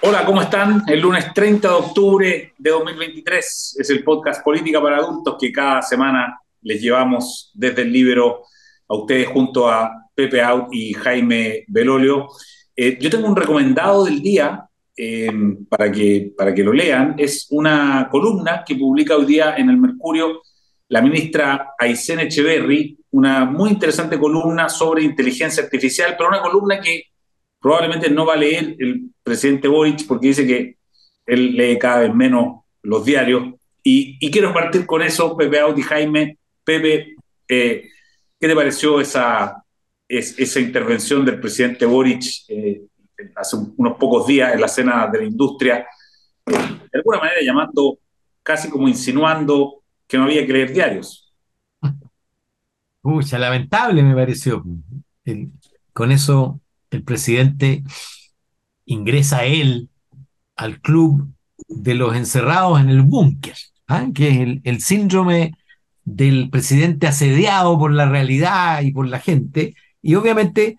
Hola, 0.00 0.24
¿cómo 0.24 0.40
están? 0.40 0.84
El 0.86 1.00
lunes 1.00 1.34
30 1.34 1.66
de 1.66 1.74
octubre 1.74 2.52
de 2.56 2.70
2023 2.70 3.78
es 3.80 3.90
el 3.90 4.04
podcast 4.04 4.44
Política 4.44 4.80
para 4.80 4.98
Adultos 4.98 5.34
que 5.40 5.50
cada 5.50 5.82
semana 5.82 6.38
les 6.62 6.80
llevamos 6.80 7.50
desde 7.52 7.82
el 7.82 7.92
libro 7.92 8.44
a 8.86 8.94
ustedes 8.94 9.26
junto 9.26 9.68
a 9.68 9.90
Pepe 10.14 10.40
Out 10.40 10.68
y 10.70 10.92
Jaime 10.94 11.64
Belolio. 11.66 12.28
Eh, 12.76 12.96
yo 13.00 13.10
tengo 13.10 13.26
un 13.26 13.34
recomendado 13.34 14.04
del 14.04 14.22
día 14.22 14.68
eh, 14.96 15.32
para, 15.68 15.90
que, 15.90 16.32
para 16.36 16.54
que 16.54 16.62
lo 16.62 16.72
lean. 16.72 17.16
Es 17.18 17.48
una 17.50 18.08
columna 18.08 18.62
que 18.64 18.76
publica 18.76 19.16
hoy 19.16 19.26
día 19.26 19.56
en 19.56 19.68
el 19.68 19.78
Mercurio 19.78 20.42
la 20.90 21.02
ministra 21.02 21.74
Aysén 21.76 22.20
Echeverry, 22.20 22.96
una 23.10 23.44
muy 23.44 23.70
interesante 23.70 24.16
columna 24.16 24.68
sobre 24.68 25.02
inteligencia 25.02 25.64
artificial, 25.64 26.14
pero 26.16 26.28
una 26.28 26.40
columna 26.40 26.80
que 26.80 27.02
probablemente 27.60 28.10
no 28.10 28.26
va 28.26 28.34
a 28.34 28.38
leer 28.38 28.76
el 28.78 29.10
presidente 29.22 29.68
Boric 29.68 30.06
porque 30.06 30.28
dice 30.28 30.46
que 30.46 30.76
él 31.26 31.56
lee 31.56 31.78
cada 31.78 32.00
vez 32.00 32.14
menos 32.14 32.64
los 32.82 33.04
diarios. 33.04 33.54
Y, 33.82 34.18
quiero 34.30 34.52
partir 34.52 34.84
con 34.84 35.02
eso, 35.02 35.36
Pepe 35.36 35.60
Audi 35.60 35.82
Jaime. 35.82 36.38
Pepe, 36.64 37.16
eh, 37.48 37.88
¿qué 38.38 38.48
te 38.48 38.54
pareció 38.54 39.00
esa, 39.00 39.62
esa 40.06 40.60
intervención 40.60 41.24
del 41.24 41.40
presidente 41.40 41.86
Boric 41.86 42.22
eh, 42.48 42.82
hace 43.34 43.56
unos 43.76 43.96
pocos 43.96 44.26
días 44.26 44.54
en 44.54 44.60
la 44.60 44.68
cena 44.68 45.06
de 45.06 45.18
la 45.18 45.24
industria? 45.24 45.86
de 46.92 46.98
alguna 46.98 47.18
manera 47.18 47.40
llamando, 47.42 47.98
casi 48.42 48.70
como 48.70 48.88
insinuando 48.88 49.82
que 50.06 50.16
no 50.16 50.24
había 50.24 50.46
que 50.46 50.52
leer 50.52 50.72
diarios. 50.72 51.32
Pucha, 53.00 53.38
lamentable 53.38 54.02
me 54.02 54.14
pareció. 54.14 54.64
con 55.92 56.12
eso 56.12 56.60
el 56.90 57.02
presidente 57.02 57.82
ingresa 58.84 59.44
él 59.44 59.90
al 60.56 60.80
club 60.80 61.32
de 61.68 61.94
los 61.94 62.16
encerrados 62.16 62.80
en 62.80 62.88
el 62.88 63.02
búnker, 63.02 63.54
¿ah? 63.86 64.06
que 64.14 64.28
es 64.28 64.60
el, 64.64 64.80
síndrome 64.80 65.52
del 66.04 66.48
presidente 66.50 67.06
asediado 67.06 67.78
por 67.78 67.92
la 67.92 68.08
realidad 68.08 68.82
y 68.82 68.92
por 68.92 69.06
la 69.06 69.20
gente, 69.20 69.74
y 70.00 70.14
obviamente 70.14 70.76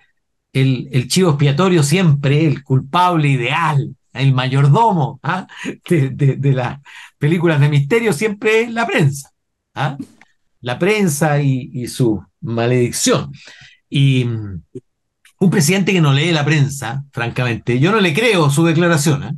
el, 0.53 1.07
chivo 1.07 1.29
expiatorio 1.31 1.83
siempre, 1.83 2.45
el 2.45 2.63
culpable 2.63 3.29
ideal, 3.29 3.95
el 4.13 4.33
mayordomo 4.33 5.19
¿ah? 5.21 5.47
de, 5.87 6.53
las 6.53 6.79
películas 7.17 7.59
de 7.59 7.69
misterio 7.69 8.11
siempre 8.11 8.61
es 8.61 8.71
la 8.71 8.87
prensa. 8.87 9.31
¿ah? 9.75 9.97
La 10.61 10.79
prensa 10.79 11.41
y, 11.41 11.69
y, 11.73 11.87
su 11.87 12.21
maledicción. 12.41 13.31
Y, 13.89 14.25
un 15.39 15.49
presidente 15.49 15.93
que 15.93 16.01
no 16.01 16.13
lee 16.13 16.31
la 16.31 16.45
prensa, 16.45 17.05
francamente, 17.11 17.79
yo 17.79 17.91
no 17.91 17.99
le 17.99 18.13
creo 18.13 18.49
su 18.49 18.65
declaración, 18.65 19.23
¿eh? 19.23 19.37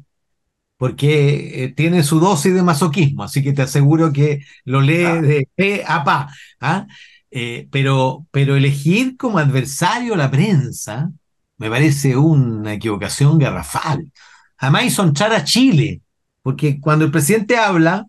porque 0.78 1.64
eh, 1.64 1.70
tiene 1.70 2.02
su 2.02 2.20
dosis 2.20 2.56
de 2.56 2.64
masoquismo, 2.64 3.24
así 3.24 3.44
que 3.44 3.54
te 3.54 3.62
aseguro 3.62 4.12
que 4.12 4.44
lo 4.66 4.82
lee 4.82 5.06
ah. 5.06 5.22
de 5.22 5.48
pe 5.56 5.84
a 5.86 6.04
pa. 6.04 6.34
¿ah? 6.60 6.88
Eh, 7.30 7.68
pero, 7.72 8.26
pero 8.32 8.56
elegir 8.56 9.16
como 9.16 9.38
adversario 9.38 10.16
la 10.16 10.32
prensa 10.32 11.12
me 11.58 11.70
parece 11.70 12.18
una 12.18 12.74
equivocación 12.74 13.38
garrafal. 13.38 14.12
Jamás 14.58 14.86
hizo 14.86 15.04
entrar 15.04 15.32
a 15.34 15.44
Chile, 15.44 16.02
porque 16.42 16.80
cuando 16.80 17.06
el 17.06 17.12
presidente 17.12 17.58
habla, 17.58 18.08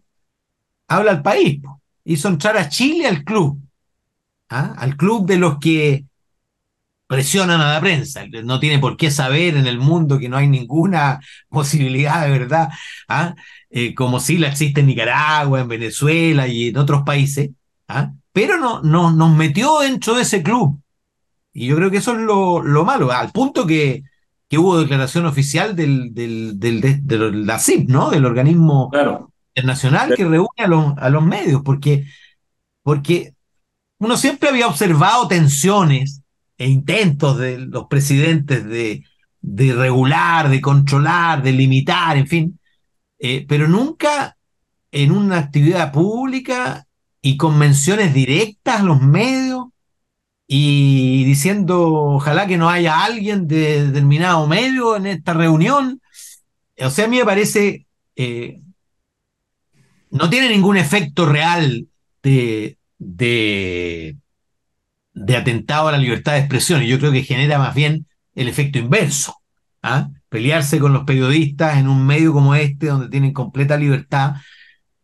habla 0.89 1.11
al 1.11 1.23
país. 1.23 1.61
Hizo 2.05 2.29
entrar 2.29 2.57
a 2.57 2.71
Chile 2.71 3.07
al 3.07 3.23
club, 3.23 3.61
¿ah? 4.49 4.75
al 4.79 4.97
club 4.97 5.27
de 5.27 5.37
los 5.37 5.59
que 5.59 6.07
presionan 7.13 7.61
a 7.61 7.75
la 7.75 7.81
prensa. 7.81 8.25
No 8.43 8.59
tiene 8.59 8.79
por 8.79 8.97
qué 8.97 9.11
saber 9.11 9.59
en 9.59 9.67
el 9.67 9.79
mundo 9.79 10.19
que 10.19 10.31
no 10.31 10.39
hay 10.39 10.49
ninguna 10.49 11.21
posibilidad 11.51 12.25
de 12.25 12.31
verdad, 12.31 12.71
¿ah? 13.07 13.35
Eh, 13.69 13.95
como 13.95 14.19
si 14.19 14.39
la 14.39 14.49
existe 14.49 14.81
en 14.81 14.87
Nicaragua, 14.87 15.61
en 15.61 15.69
Venezuela 15.69 16.49
y 16.49 16.69
en 16.69 16.79
otros 16.79 17.03
países, 17.03 17.51
¿ah? 17.89 18.13
pero 18.33 18.59
no, 18.59 18.83
no, 18.83 19.13
nos 19.13 19.37
metió 19.37 19.81
dentro 19.81 20.15
de 20.15 20.23
ese 20.23 20.43
club. 20.43 20.81
Y 21.53 21.67
yo 21.67 21.77
creo 21.77 21.91
que 21.91 21.99
eso 21.99 22.13
es 22.13 22.21
lo, 22.21 22.85
malo, 22.85 23.13
al 23.13 23.31
punto 23.31 23.67
que, 23.67 24.05
que, 24.49 24.57
hubo 24.57 24.79
declaración 24.79 25.27
oficial 25.27 25.77
del, 25.77 26.15
del, 26.15 26.59
del, 26.59 26.81
de, 26.81 27.19
la 27.33 27.59
CIP, 27.59 27.91
¿no? 27.91 28.11
Del 28.11 28.25
organismo 28.25 28.91
internacional 29.55 30.15
que 30.17 30.25
reúne 30.25 30.49
a 30.65 30.67
los, 30.67 30.97
a 30.97 31.11
los 31.11 31.23
medios, 31.23 31.61
porque, 31.63 32.07
porque 32.83 33.35
uno 33.99 34.17
siempre 34.17 34.49
había 34.49 34.67
observado 34.67 35.29
tensiones 35.29 36.22
e 36.63 36.69
intentos 36.69 37.39
de 37.39 37.59
los 37.59 37.89
presidentes 37.89 38.65
de, 38.65 39.05
regular, 39.75 40.49
de 40.49 40.61
controlar, 40.61 41.43
de 41.43 41.51
limitar, 41.51 42.17
en 42.17 42.29
fin, 42.29 42.61
eh, 43.19 43.45
pero 43.49 43.67
nunca 43.67 44.37
en 44.93 45.11
una 45.11 45.39
actividad 45.39 45.91
pública 45.91 46.87
y 47.21 47.37
con 47.37 47.59
menciones 47.59 48.15
directas 48.15 48.81
a 48.81 48.85
los 48.85 49.01
medios 49.01 49.67
y 50.47 51.25
diciendo 51.25 51.93
ojalá 51.93 52.47
que 52.47 52.59
no 52.59 52.71
haya 52.71 53.05
alguien 53.05 53.49
de 53.49 53.87
determinado 53.87 54.47
medio 54.47 54.95
en 54.97 55.07
esta 55.07 55.35
reunión. 55.35 56.01
O 56.79 56.91
sea, 56.91 57.07
a 57.07 57.09
mí 57.09 57.19
me 57.19 57.25
parece, 57.25 57.87
eh, 58.15 58.61
no 60.11 60.31
tiene 60.31 60.49
ningún 60.49 60.77
efecto 60.77 61.27
real 61.27 61.89
de, 62.23 62.79
de 62.99 64.17
de 65.25 65.37
atentado 65.37 65.89
a 65.89 65.93
la 65.93 65.99
libertad 65.99 66.33
de 66.33 66.41
expresión 66.41 66.83
y 66.83 66.89
yo 66.89 66.99
creo 66.99 67.13
que 67.13 67.23
genera 67.23 67.59
más 67.59 67.75
bien 67.75 68.07
el 68.35 68.49
efecto 68.49 68.79
inverso. 68.79 69.37
¿ah? 69.83 70.11
Pelearse 70.29 70.79
con 70.79 70.93
los 70.93 71.05
periodistas 71.05 71.79
en 71.79 71.89
un 71.89 72.05
medio 72.07 72.33
como 72.33 72.55
este, 72.55 72.87
donde 72.87 73.09
tienen 73.09 73.33
completa 73.33 73.77
libertad, 73.77 74.35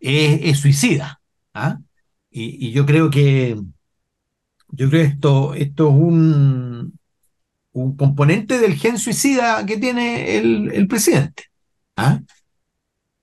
es, 0.00 0.58
suicida. 0.58 1.20
¿ah? 1.54 1.78
Y, 2.30 2.72
yo 2.72 2.86
creo 2.86 3.10
que 3.10 3.56
yo 4.70 4.90
creo 4.90 5.02
esto, 5.02 5.54
esto 5.54 5.88
es 5.88 5.94
un, 5.94 6.98
un 7.72 7.96
componente 7.96 8.58
del 8.58 8.74
gen 8.74 8.98
suicida 8.98 9.64
que 9.66 9.78
tiene 9.78 10.36
el, 10.36 10.70
el 10.72 10.88
presidente. 10.88 11.44
¿ah? 11.96 12.20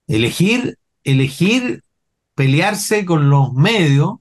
Elegir, 0.07 0.77
elegir 1.03 1.83
pelearse 2.35 3.05
con 3.05 3.29
los 3.29 3.53
medios 3.53 4.17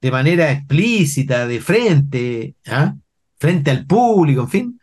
de 0.00 0.10
manera 0.10 0.50
explícita, 0.50 1.46
de 1.46 1.60
frente, 1.60 2.54
¿ah? 2.66 2.94
frente 3.38 3.70
al 3.70 3.86
público, 3.86 4.42
en 4.42 4.48
fin, 4.48 4.80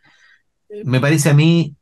me 0.84 1.00
parece 1.00 1.30
a 1.30 1.34
mí 1.34 1.74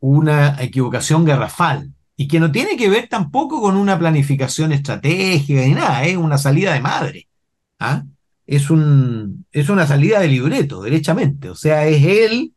una 0.00 0.62
equivocación 0.62 1.24
garrafal 1.24 1.92
y 2.16 2.28
que 2.28 2.40
no 2.40 2.50
tiene 2.50 2.76
que 2.76 2.88
ver 2.88 3.08
tampoco 3.08 3.60
con 3.60 3.76
una 3.76 3.98
planificación 3.98 4.72
estratégica 4.72 5.60
ni 5.62 5.74
nada, 5.74 6.04
es 6.04 6.16
una 6.16 6.38
salida 6.38 6.72
de 6.72 6.80
madre. 6.80 7.28
¿ah? 7.78 8.04
Es, 8.46 8.70
un, 8.70 9.46
es 9.52 9.68
una 9.68 9.86
salida 9.86 10.20
de 10.20 10.28
libreto, 10.28 10.82
derechamente. 10.82 11.50
O 11.50 11.54
sea, 11.54 11.86
es 11.86 12.02
él 12.04 12.54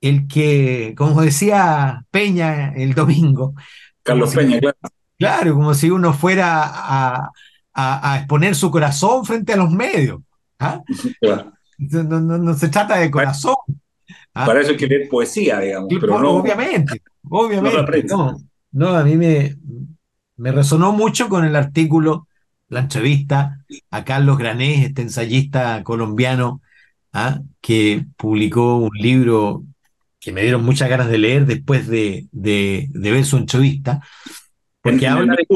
el 0.00 0.28
que, 0.28 0.94
como 0.96 1.22
decía 1.22 2.04
Peña 2.10 2.72
el 2.74 2.94
domingo. 2.94 3.54
Carlos 4.02 4.34
Peña, 4.34 4.60
claro. 4.60 4.78
Claro, 5.18 5.54
como 5.54 5.74
si 5.74 5.90
uno 5.90 6.12
fuera 6.12 6.62
a, 6.64 7.32
a, 7.80 8.18
exponer 8.18 8.54
su 8.54 8.70
corazón 8.70 9.24
frente 9.24 9.52
a 9.52 9.56
los 9.56 9.70
medios. 9.70 10.20
¿ah? 10.58 10.82
No, 11.78 12.54
se 12.54 12.68
trata 12.68 12.98
de 12.98 13.10
corazón. 13.10 13.54
¿ah? 14.34 14.46
Para 14.46 14.60
eso 14.60 14.70
hay 14.70 14.76
que 14.76 14.86
leer 14.86 15.08
poesía, 15.08 15.60
digamos. 15.60 15.88
Pero 16.00 16.20
no, 16.20 16.30
obviamente, 16.32 17.02
obviamente. 17.28 18.06
No, 18.72 18.88
a 18.88 19.04
mí 19.04 19.16
me, 19.16 19.56
me 20.36 20.52
resonó 20.52 20.92
mucho 20.92 21.28
con 21.28 21.44
el 21.44 21.54
artículo, 21.56 22.26
la 22.68 22.80
entrevista 22.80 23.64
a 23.90 24.04
Carlos 24.04 24.38
Granés, 24.38 24.86
este 24.86 25.02
ensayista 25.02 25.82
colombiano, 25.84 26.60
¿ah? 27.12 27.40
que 27.60 28.04
publicó 28.16 28.76
un 28.78 28.90
libro 28.98 29.64
que 30.20 30.32
me 30.32 30.42
dieron 30.42 30.64
muchas 30.64 30.90
ganas 30.90 31.08
de 31.08 31.18
leer 31.18 31.46
después 31.46 31.86
de, 31.86 32.26
de, 32.32 32.88
ver 32.92 33.24
su 33.24 33.36
entrevista, 33.36 34.02
porque 34.82 35.06
habla 35.06 35.36
de... 35.36 35.46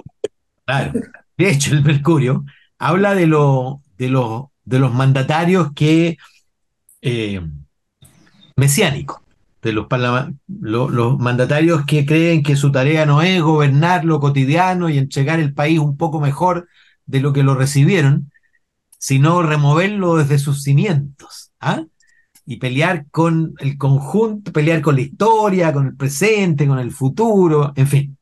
Claro, 0.64 0.92
de 1.36 1.50
hecho, 1.50 1.74
el 1.74 1.82
Mercurio 1.82 2.44
habla 2.78 3.14
de, 3.14 3.26
de, 3.26 4.44
de 4.64 4.78
los 4.78 4.94
mandatarios 4.94 5.72
que 5.74 6.18
eh, 7.00 7.40
mesiánicos, 8.56 9.20
de 9.62 9.72
los, 9.72 9.86
los 10.48 11.18
mandatarios 11.18 11.84
que 11.86 12.04
creen 12.04 12.42
que 12.42 12.56
su 12.56 12.72
tarea 12.72 13.06
no 13.06 13.22
es 13.22 13.40
gobernar 13.40 14.04
lo 14.04 14.20
cotidiano 14.20 14.88
y 14.88 14.98
entregar 14.98 15.40
el 15.40 15.54
país 15.54 15.78
un 15.78 15.96
poco 15.96 16.20
mejor 16.20 16.68
de 17.06 17.20
lo 17.20 17.32
que 17.32 17.42
lo 17.42 17.54
recibieron, 17.54 18.30
sino 18.98 19.42
removerlo 19.42 20.16
desde 20.16 20.38
sus 20.38 20.62
cimientos. 20.62 21.52
¿ah? 21.60 21.84
y 22.44 22.56
pelear 22.56 23.06
con 23.10 23.54
el 23.58 23.78
conjunto, 23.78 24.52
pelear 24.52 24.82
con 24.82 24.96
la 24.96 25.02
historia, 25.02 25.72
con 25.72 25.86
el 25.86 25.96
presente, 25.96 26.66
con 26.66 26.78
el 26.78 26.90
futuro, 26.90 27.72
en 27.76 27.86
fin, 27.86 28.18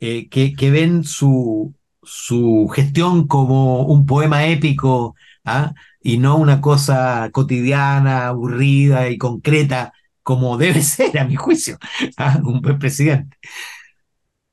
eh, 0.00 0.28
que, 0.28 0.52
que, 0.54 0.70
ven 0.70 1.04
su, 1.04 1.74
su 2.02 2.68
gestión 2.74 3.26
como 3.28 3.86
un 3.86 4.06
poema 4.06 4.46
épico 4.46 5.14
¿ah? 5.44 5.74
y 6.00 6.18
no 6.18 6.36
una 6.36 6.60
cosa 6.60 7.30
cotidiana, 7.32 8.28
aburrida 8.28 9.08
y 9.08 9.18
concreta 9.18 9.92
como 10.22 10.56
debe 10.56 10.82
ser, 10.82 11.18
a 11.18 11.24
mi 11.24 11.36
juicio, 11.36 11.78
¿ah? 12.16 12.40
un 12.44 12.60
buen 12.60 12.78
presidente. 12.78 13.36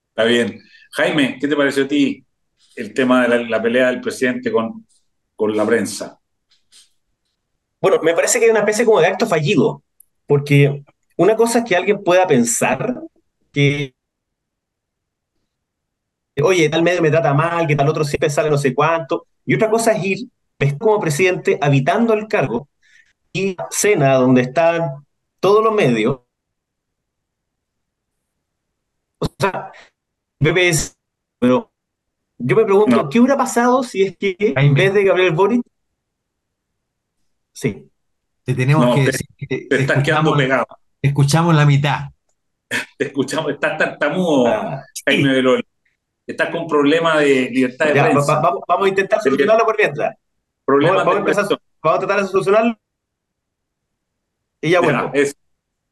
Está 0.10 0.24
bien. 0.24 0.62
Jaime, 0.92 1.38
¿qué 1.40 1.48
te 1.48 1.56
pareció 1.56 1.86
a 1.86 1.88
ti 1.88 2.26
el 2.76 2.94
tema 2.94 3.28
de 3.28 3.46
la, 3.46 3.62
pelea 3.62 3.88
del 3.88 4.02
presidente 4.02 4.52
con, 4.52 4.86
con 5.36 5.56
la 5.56 5.66
prensa? 5.66 6.20
Bueno, 7.82 8.00
me 8.02 8.14
parece 8.14 8.40
que 8.40 8.46
hay 8.46 8.52
una 8.52 8.60
especie 8.60 8.86
como 8.86 9.00
de 9.00 9.08
acto 9.08 9.26
fallido, 9.26 9.84
porque 10.26 10.84
una 11.16 11.36
cosa 11.36 11.60
es 11.60 11.66
que 11.66 11.76
alguien 11.76 12.04
pueda 12.04 12.28
pensar 12.28 13.02
que, 13.54 13.94
oye, 16.42 16.70
tal 16.70 16.84
medio 16.84 17.02
me 17.02 17.12
trata 17.12 17.34
mal, 17.34 17.68
que 17.68 17.76
tal 17.76 17.90
otro 17.90 18.04
siempre 18.04 18.30
sale 18.30 18.50
no 18.50 18.58
sé 18.58 18.74
cuánto, 18.74 19.28
y 19.46 19.56
otra 19.56 19.70
cosa 19.70 19.94
es 19.94 20.04
ir 20.04 20.28
como 20.78 21.00
presidente 21.00 21.58
habitando 21.62 22.14
el 22.14 22.28
cargo 22.28 22.68
y 23.32 23.56
cena 23.70 24.16
donde 24.16 24.42
están 24.42 25.06
todos 25.40 25.64
los 25.64 25.74
medios. 25.74 26.20
O 29.20 29.28
sea, 29.38 29.72
pero 31.40 31.72
yo 32.38 32.56
me 32.56 32.66
pregunto, 32.66 33.10
¿qué 33.10 33.20
hubiera 33.20 33.38
pasado 33.38 33.84
si 33.84 34.04
es 34.04 34.18
que 34.18 34.36
en 34.40 34.74
vez 34.74 34.94
de 34.94 35.04
Gabriel 35.04 35.34
Boric 35.34 35.62
Sí. 37.52 37.90
Te 38.44 38.54
tenemos 38.54 38.96
que 38.96 39.04
decir 39.04 39.28
que 39.38 39.48
te 39.48 39.82
estás 39.82 40.02
quedando 40.02 40.34
pegado. 40.36 40.66
Escuchamos 41.02 41.54
la 41.54 41.66
mitad. 41.66 42.10
Te 42.98 43.08
escuchamos, 43.08 43.52
estás 43.52 43.78
tartamudo, 43.78 44.48
ah, 44.48 44.84
Belol. 45.06 45.64
Estás 46.30 46.50
con 46.50 46.68
problemas 46.68 47.20
de 47.20 47.50
libertad 47.52 47.88
de 47.88 47.92
prensa. 47.94 48.40
Vamos, 48.40 48.62
vamos, 48.68 48.86
a 48.86 48.90
intentar 48.90 49.22
solucionarlo 49.22 49.66
por 49.66 49.78
mientras. 49.78 50.16
Problemas 50.64 51.04
vamos, 51.04 51.24
vamos, 51.24 51.38
a 51.38 51.58
vamos 51.82 51.98
a 51.98 52.00
tratar 52.00 52.22
de 52.22 52.28
solucionarlo. 52.28 52.80
Y 54.62 54.70
ya 54.70 54.82
bueno. 54.82 55.12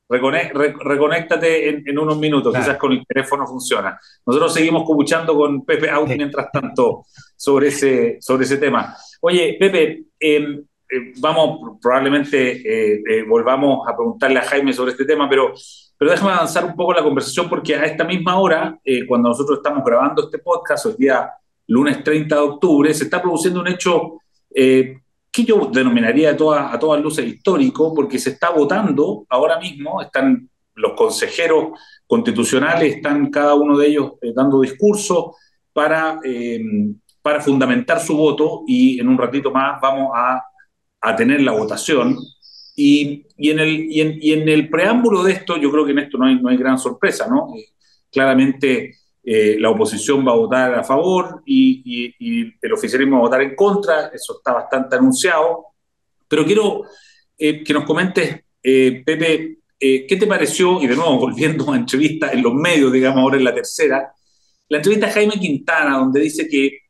reconéctate 0.09 1.69
en, 1.69 1.97
unos 1.97 2.19
minutos, 2.19 2.55
quizás 2.55 2.77
con 2.77 2.91
el 2.91 3.03
teléfono 3.07 3.47
funciona. 3.47 3.99
Nosotros 4.25 4.53
seguimos 4.53 4.83
escuchando 4.83 5.35
con 5.35 5.65
Pepe 5.65 5.89
Audi 5.89 6.15
mientras 6.15 6.51
tanto 6.51 7.05
sobre 7.35 7.69
ese, 7.69 8.17
sobre 8.21 8.45
ese 8.45 8.57
tema. 8.57 8.95
Oye, 9.21 9.57
Pepe, 9.59 10.03
eh, 10.19 10.61
eh, 10.89 11.13
vamos, 11.19 11.77
probablemente 11.81 12.51
eh, 12.61 13.01
eh, 13.09 13.23
volvamos 13.23 13.87
a 13.87 13.95
preguntarle 13.95 14.39
a 14.39 14.43
Jaime 14.43 14.71
sobre 14.71 14.91
este 14.91 15.05
tema, 15.05 15.27
pero, 15.29 15.53
pero 15.97 16.11
déjame 16.11 16.31
avanzar 16.31 16.65
un 16.65 16.75
poco 16.75 16.93
la 16.93 17.03
conversación 17.03 17.49
porque 17.49 17.75
a 17.75 17.85
esta 17.85 18.03
misma 18.03 18.39
hora, 18.39 18.79
cuando 19.07 19.29
nosotros 19.29 19.57
estamos 19.57 19.83
grabando 19.83 20.23
este 20.23 20.39
podcast, 20.39 20.85
el 20.85 20.95
día 20.95 21.29
lunes 21.67 22.03
30 22.03 22.35
de 22.35 22.41
octubre, 22.41 22.93
se 22.93 23.05
está 23.05 23.21
produciendo 23.21 23.61
un 23.61 23.67
hecho 23.67 24.19
que 24.49 25.43
yo 25.45 25.69
denominaría 25.71 26.31
a, 26.31 26.37
toda, 26.37 26.73
a 26.73 26.79
todas 26.79 27.01
luces 27.01 27.25
histórico, 27.25 27.93
porque 27.93 28.19
se 28.19 28.31
está 28.31 28.49
votando 28.51 29.25
ahora 29.29 29.59
mismo, 29.59 30.01
están 30.01 30.49
los 30.75 30.93
consejeros 30.93 31.79
constitucionales, 32.05 32.95
están 32.95 33.29
cada 33.29 33.55
uno 33.55 33.77
de 33.77 33.87
ellos 33.87 34.13
dando 34.35 34.61
discursos 34.61 35.35
para, 35.73 36.19
para 37.21 37.41
fundamentar 37.41 37.99
su 37.99 38.15
voto 38.15 38.63
y 38.67 38.99
en 38.99 39.07
un 39.07 39.17
ratito 39.17 39.51
más 39.51 39.81
vamos 39.81 40.11
a 40.15 40.41
a 41.01 41.15
tener 41.15 41.41
la 41.41 41.51
votación. 41.51 42.17
Y, 42.79 43.25
en 43.37 43.59
el, 43.59 43.87
y, 43.89 44.31
en, 44.31 44.47
el 44.47 44.69
preámbulo 44.69 45.23
de 45.23 45.33
esto, 45.33 45.57
yo 45.57 45.71
creo 45.71 45.83
que 45.83 45.93
en 45.93 45.99
esto 45.99 46.19
no 46.19 46.27
hay, 46.27 46.39
no 46.39 46.49
hay 46.49 46.57
gran 46.57 46.77
sorpresa, 46.77 47.27
¿no? 47.27 47.51
Eh, 47.57 47.69
claramente 48.11 48.95
eh, 49.23 49.57
la 49.59 49.71
oposición 49.71 50.25
va 50.25 50.33
a 50.33 50.35
votar 50.35 50.75
a 50.75 50.83
favor 50.83 51.41
y, 51.43 52.13
el 52.61 52.73
oficialismo 52.73 53.15
va 53.15 53.19
a 53.19 53.25
votar 53.29 53.41
en 53.41 53.55
contra, 53.55 54.11
eso 54.13 54.37
está 54.37 54.53
bastante 54.53 54.95
anunciado. 54.95 55.65
Pero 56.27 56.45
quiero 56.45 56.83
eh, 57.37 57.63
que 57.63 57.73
nos 57.73 57.83
comentes, 57.83 58.43
Pepe, 58.61 59.57
¿qué 59.79 60.17
te 60.19 60.27
pareció? 60.27 60.79
Y 60.81 60.85
de 60.87 60.95
nuevo, 60.95 61.17
volviendo 61.19 61.71
a 61.71 61.77
entrevista 61.77 62.31
en 62.31 62.43
los 62.43 62.53
medios, 62.53 62.93
digamos 62.93 63.21
ahora 63.21 63.37
en 63.37 63.43
la 63.43 63.55
tercera, 63.55 64.13
la 64.69 64.77
entrevista 64.77 65.07
a 65.07 65.11
Jaime 65.11 65.39
Quintana, 65.39 65.97
donde 65.97 66.19
dice 66.19 66.47
que 66.47 66.81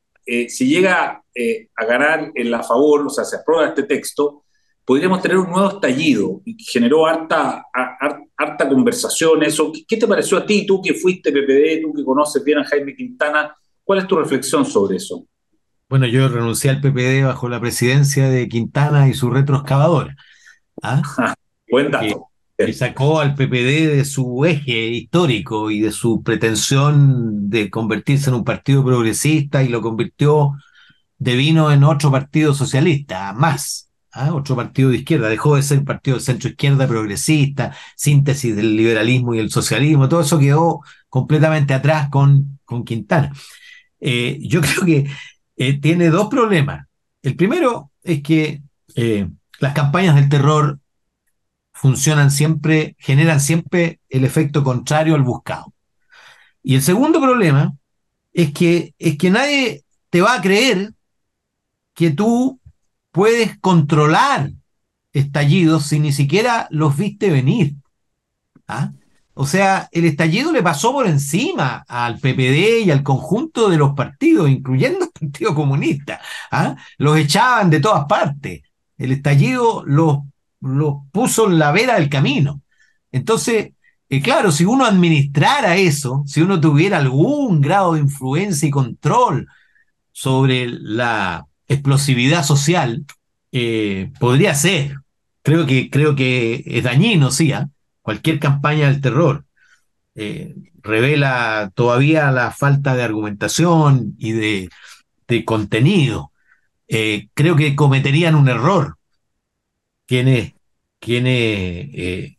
si 0.50 0.68
llega 0.68 1.24
eh, 1.40 1.70
a 1.76 1.86
ganar 1.86 2.32
en 2.34 2.50
la 2.50 2.64
favor, 2.64 3.06
o 3.06 3.10
sea, 3.12 3.24
se 3.24 3.36
aprueba 3.36 3.68
este 3.68 3.84
texto, 3.84 4.46
podríamos 4.88 5.22
tener 5.22 5.38
un 5.38 5.50
nuevo 5.50 5.68
estallido 5.68 6.42
y 6.46 6.64
generó 6.64 7.06
harta, 7.06 7.66
harta, 8.38 8.70
conversación 8.70 9.44
eso. 9.44 9.70
¿Qué 9.86 9.98
te 9.98 10.08
pareció 10.08 10.38
a 10.38 10.46
ti, 10.46 10.66
tú 10.66 10.82
que 10.82 10.94
fuiste 10.94 11.30
PPD, 11.30 11.82
tú 11.82 11.94
que 11.94 12.06
conoces 12.06 12.42
bien 12.42 12.60
a 12.60 12.64
Jaime 12.64 12.96
Quintana? 12.96 13.54
¿Cuál 13.84 14.00
es 14.00 14.08
tu 14.08 14.16
reflexión 14.16 14.66
sobre 14.66 14.96
eso? 14.96 15.26
Bueno, 15.90 16.08
yo 16.08 16.30
renuncié 16.30 16.70
al 16.70 16.80
PPD 16.80 17.26
bajo 17.26 17.50
la 17.50 17.60
presidencia 17.60 18.30
de 18.30 18.48
Quintana 18.48 19.10
y 19.10 19.14
su 19.14 19.30
retroexcavadora. 19.30 20.16
¿ah? 20.82 21.36
Buen 21.70 21.92
dato. 21.92 22.30
Y 22.58 22.72
sacó 22.72 23.20
al 23.20 23.36
PPD 23.36 23.90
de 23.90 24.06
su 24.06 24.46
eje 24.46 24.88
histórico 24.88 25.70
y 25.70 25.82
de 25.82 25.92
su 25.92 26.24
pretensión 26.24 27.50
de 27.50 27.70
convertirse 27.70 28.30
en 28.30 28.38
un 28.38 28.46
partido 28.46 28.86
progresista 28.86 29.64
y 29.64 29.68
lo 29.68 29.82
convirtió 29.82 30.54
devino 31.18 31.74
en 31.74 31.84
otro 31.84 32.10
partido 32.10 32.54
socialista, 32.54 33.34
más, 33.34 33.87
¿ah? 34.18 34.34
otro 34.34 34.56
partido 34.56 34.90
de 34.90 34.98
izquierda, 34.98 35.30
dejó 35.30 35.56
de 35.56 35.64
ser 35.64 35.84
partido 35.84 36.18
de 36.18 36.24
centro 36.24 36.50
izquierda 36.50 36.88
progresista, 36.88 37.76
síntesis 37.96 38.56
del 38.56 38.76
liberalismo 38.76 39.34
y 39.34 39.40
el 39.40 39.52
socialismo, 39.52 40.10
todo 40.10 40.22
eso 40.22 40.40
quedó 40.40 40.82
completamente 41.10 41.74
atrás 41.74 42.10
con, 42.10 42.60
con 42.66 42.84
Quintana. 42.84 43.32
Eh, 44.00 44.40
yo 44.42 44.62
creo 44.62 44.86
que 44.86 45.10
eh, 45.56 45.80
tiene 45.80 46.10
dos 46.10 46.28
problemas. 46.28 46.88
El 47.22 47.36
primero 47.36 47.92
es 48.04 48.22
que 48.22 48.62
eh, 48.96 49.28
las 49.60 49.74
campañas 49.74 50.16
del 50.16 50.30
terror 50.30 50.80
funcionan 51.74 52.32
siempre, 52.32 52.96
generan 53.00 53.40
siempre 53.40 54.00
el 54.10 54.24
efecto 54.24 54.64
contrario 54.64 55.16
al 55.16 55.24
buscado. 55.24 55.74
Y 56.64 56.76
el 56.76 56.82
segundo 56.82 57.22
problema 57.22 57.76
es 58.34 58.52
que, 58.52 58.94
es 58.98 59.18
que 59.18 59.30
nadie 59.30 59.84
te 60.10 60.22
va 60.22 60.36
a 60.36 60.42
creer 60.42 60.94
que 61.94 62.12
tú 62.12 62.60
puedes 63.18 63.58
controlar 63.58 64.52
estallidos 65.12 65.88
si 65.88 66.00
ni 66.00 66.12
siquiera 66.12 66.68
los 66.70 66.96
viste 66.96 67.32
venir. 67.32 67.74
¿Ah? 68.68 68.92
O 69.34 69.48
sea, 69.48 69.90
el 69.92 70.06
estallido 70.06 70.52
le 70.52 70.62
pasó 70.62 70.94
por 70.94 71.08
encima 71.08 71.84
al 71.88 72.20
PPD 72.20 72.86
y 72.86 72.92
al 72.92 73.02
conjunto 73.02 73.70
de 73.70 73.78
los 73.78 73.94
partidos, 73.94 74.52
incluyendo 74.52 75.06
el 75.06 75.12
Partido 75.12 75.56
Comunista. 75.56 76.22
¿ah? 76.52 76.76
Los 77.00 77.18
echaban 77.18 77.72
de 77.72 77.80
todas 77.80 78.06
partes. 78.06 78.62
El 79.00 79.12
estallido 79.12 79.84
los, 79.84 80.20
los 80.62 80.98
puso 81.12 81.48
en 81.48 81.58
la 81.58 81.72
vera 81.72 81.96
del 81.96 82.10
camino. 82.10 82.62
Entonces, 83.12 83.72
eh, 84.10 84.22
claro, 84.22 84.52
si 84.52 84.64
uno 84.64 84.86
administrara 84.86 85.76
eso, 85.76 86.22
si 86.28 86.44
uno 86.44 86.62
tuviera 86.62 87.00
algún 87.00 87.62
grado 87.62 87.94
de 87.94 88.02
influencia 88.02 88.68
y 88.68 88.72
control 88.72 89.48
sobre 90.12 90.68
la 90.68 91.48
explosividad 91.68 92.44
social, 92.44 93.06
eh, 93.52 94.12
podría 94.20 94.54
ser. 94.56 94.98
Creo 95.42 95.66
que, 95.66 95.90
creo 95.90 96.16
que 96.16 96.64
es 96.66 96.84
dañino, 96.84 97.32
sí, 97.32 97.52
¿ah? 97.52 97.70
cualquier 98.02 98.40
campaña 98.40 98.88
del 98.88 99.02
terror. 99.02 99.46
Eh, 100.16 100.56
revela 100.82 101.72
todavía 101.76 102.32
la 102.32 102.52
falta 102.52 102.96
de 102.96 103.04
argumentación 103.04 104.16
y 104.18 104.32
de, 104.32 104.70
contenido. 105.46 106.32
Eh, 106.88 107.28
creo 107.34 107.56
que 107.56 107.76
cometerían 107.76 108.36
un 108.36 108.48
error 108.48 108.98
quienes, 110.06 110.54
quienes 111.00 112.38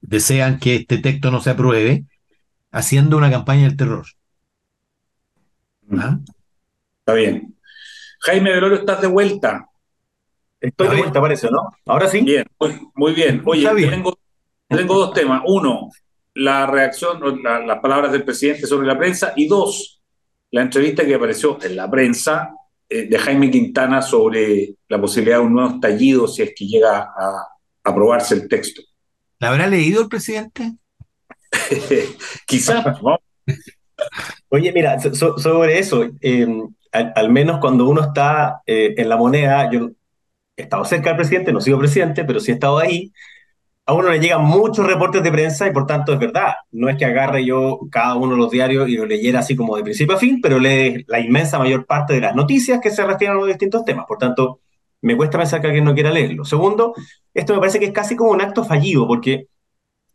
desean 0.00 0.58
que 0.58 0.76
este 0.76 0.98
texto 0.98 1.30
no 1.30 1.40
se 1.40 1.50
apruebe 1.50 2.04
haciendo 2.72 3.16
una 3.16 3.30
campaña 3.30 3.62
del 3.62 3.76
terror. 3.76 4.06
¿Ah? 5.92 6.18
Está 7.00 7.14
bien. 7.14 7.53
Jaime 8.24 8.52
Velorio, 8.52 8.78
estás 8.78 9.02
de 9.02 9.06
vuelta. 9.06 9.68
Estoy 10.58 10.88
de 10.88 10.96
vuelta, 10.96 11.20
parece, 11.20 11.50
¿no? 11.50 11.70
Ahora 11.84 12.08
sí. 12.08 12.22
Bien, 12.22 12.46
muy, 12.94 13.12
bien. 13.12 13.42
Oye, 13.44 13.68
Tengo, 14.66 14.94
dos 14.94 15.12
temas. 15.12 15.42
Uno, 15.46 15.90
la 16.32 16.66
reacción, 16.66 17.20
las 17.42 17.78
palabras 17.80 18.12
del 18.12 18.24
presidente 18.24 18.66
sobre 18.66 18.86
la 18.86 18.96
prensa. 18.96 19.34
Y 19.36 19.46
dos, 19.46 20.02
la 20.52 20.62
entrevista 20.62 21.04
que 21.04 21.14
apareció 21.14 21.58
en 21.62 21.76
la 21.76 21.90
prensa 21.90 22.54
eh, 22.88 23.06
de 23.08 23.18
Jaime 23.18 23.50
Quintana 23.50 24.00
sobre 24.00 24.74
la 24.88 24.98
posibilidad 24.98 25.38
de 25.38 25.44
un 25.44 25.52
nuevo 25.52 25.74
estallido 25.74 26.26
si 26.26 26.42
es 26.44 26.54
que 26.56 26.66
llega 26.66 27.00
a 27.00 27.46
aprobarse 27.84 28.36
el 28.36 28.48
texto. 28.48 28.80
¿La 29.38 29.50
habrá 29.50 29.66
leído 29.66 30.00
el 30.00 30.08
presidente? 30.08 30.72
Quizás. 32.46 32.86
Oye, 34.48 34.72
mira, 34.72 34.98
sobre 34.98 35.78
eso, 35.78 36.08
eh, 36.22 36.46
al, 36.94 37.30
menos 37.30 37.58
cuando 37.58 37.88
uno 37.88 38.00
está 38.02 38.62
eh, 38.66 38.94
en 38.96 39.08
la 39.08 39.16
moneda, 39.16 39.70
yo 39.70 39.90
he 40.56 40.62
estado 40.62 40.84
cerca 40.84 41.10
del 41.10 41.16
presidente, 41.16 41.52
no 41.52 41.60
sigo 41.60 41.78
presidente, 41.78 42.24
pero 42.24 42.40
sí 42.40 42.52
he 42.52 42.54
estado 42.54 42.78
ahí, 42.78 43.12
a 43.86 43.92
uno 43.92 44.10
le 44.10 44.20
llegan 44.20 44.44
muchos 44.44 44.86
reportes 44.86 45.22
de 45.22 45.30
prensa 45.30 45.66
y 45.68 45.72
por 45.72 45.86
tanto 45.86 46.12
es 46.12 46.18
verdad. 46.18 46.54
No 46.70 46.88
es 46.88 46.96
que 46.96 47.04
agarre 47.04 47.44
yo 47.44 47.80
cada 47.90 48.14
uno 48.16 48.32
de 48.32 48.38
los 48.38 48.50
diarios 48.50 48.88
y 48.88 48.96
lo 48.96 49.04
leyera 49.04 49.40
así 49.40 49.56
como 49.56 49.76
de 49.76 49.82
principio 49.82 50.16
a 50.16 50.18
fin, 50.18 50.40
pero 50.40 50.58
lee 50.58 51.04
la 51.06 51.20
inmensa 51.20 51.58
mayor 51.58 51.84
parte 51.84 52.14
de 52.14 52.20
las 52.20 52.34
noticias 52.34 52.80
que 52.80 52.90
se 52.90 53.04
refieren 53.04 53.36
a 53.36 53.40
los 53.40 53.48
distintos 53.48 53.84
temas. 53.84 54.06
Por 54.06 54.18
tanto, 54.18 54.60
me 55.02 55.16
cuesta 55.16 55.38
pensar 55.38 55.60
que 55.60 55.66
alguien 55.66 55.84
no 55.84 55.94
quiera 55.94 56.10
leerlo. 56.10 56.44
Segundo, 56.44 56.94
esto 57.34 57.52
me 57.52 57.58
parece 57.60 57.78
que 57.78 57.86
es 57.86 57.92
casi 57.92 58.16
como 58.16 58.30
un 58.30 58.40
acto 58.40 58.64
fallido, 58.64 59.06
porque 59.06 59.48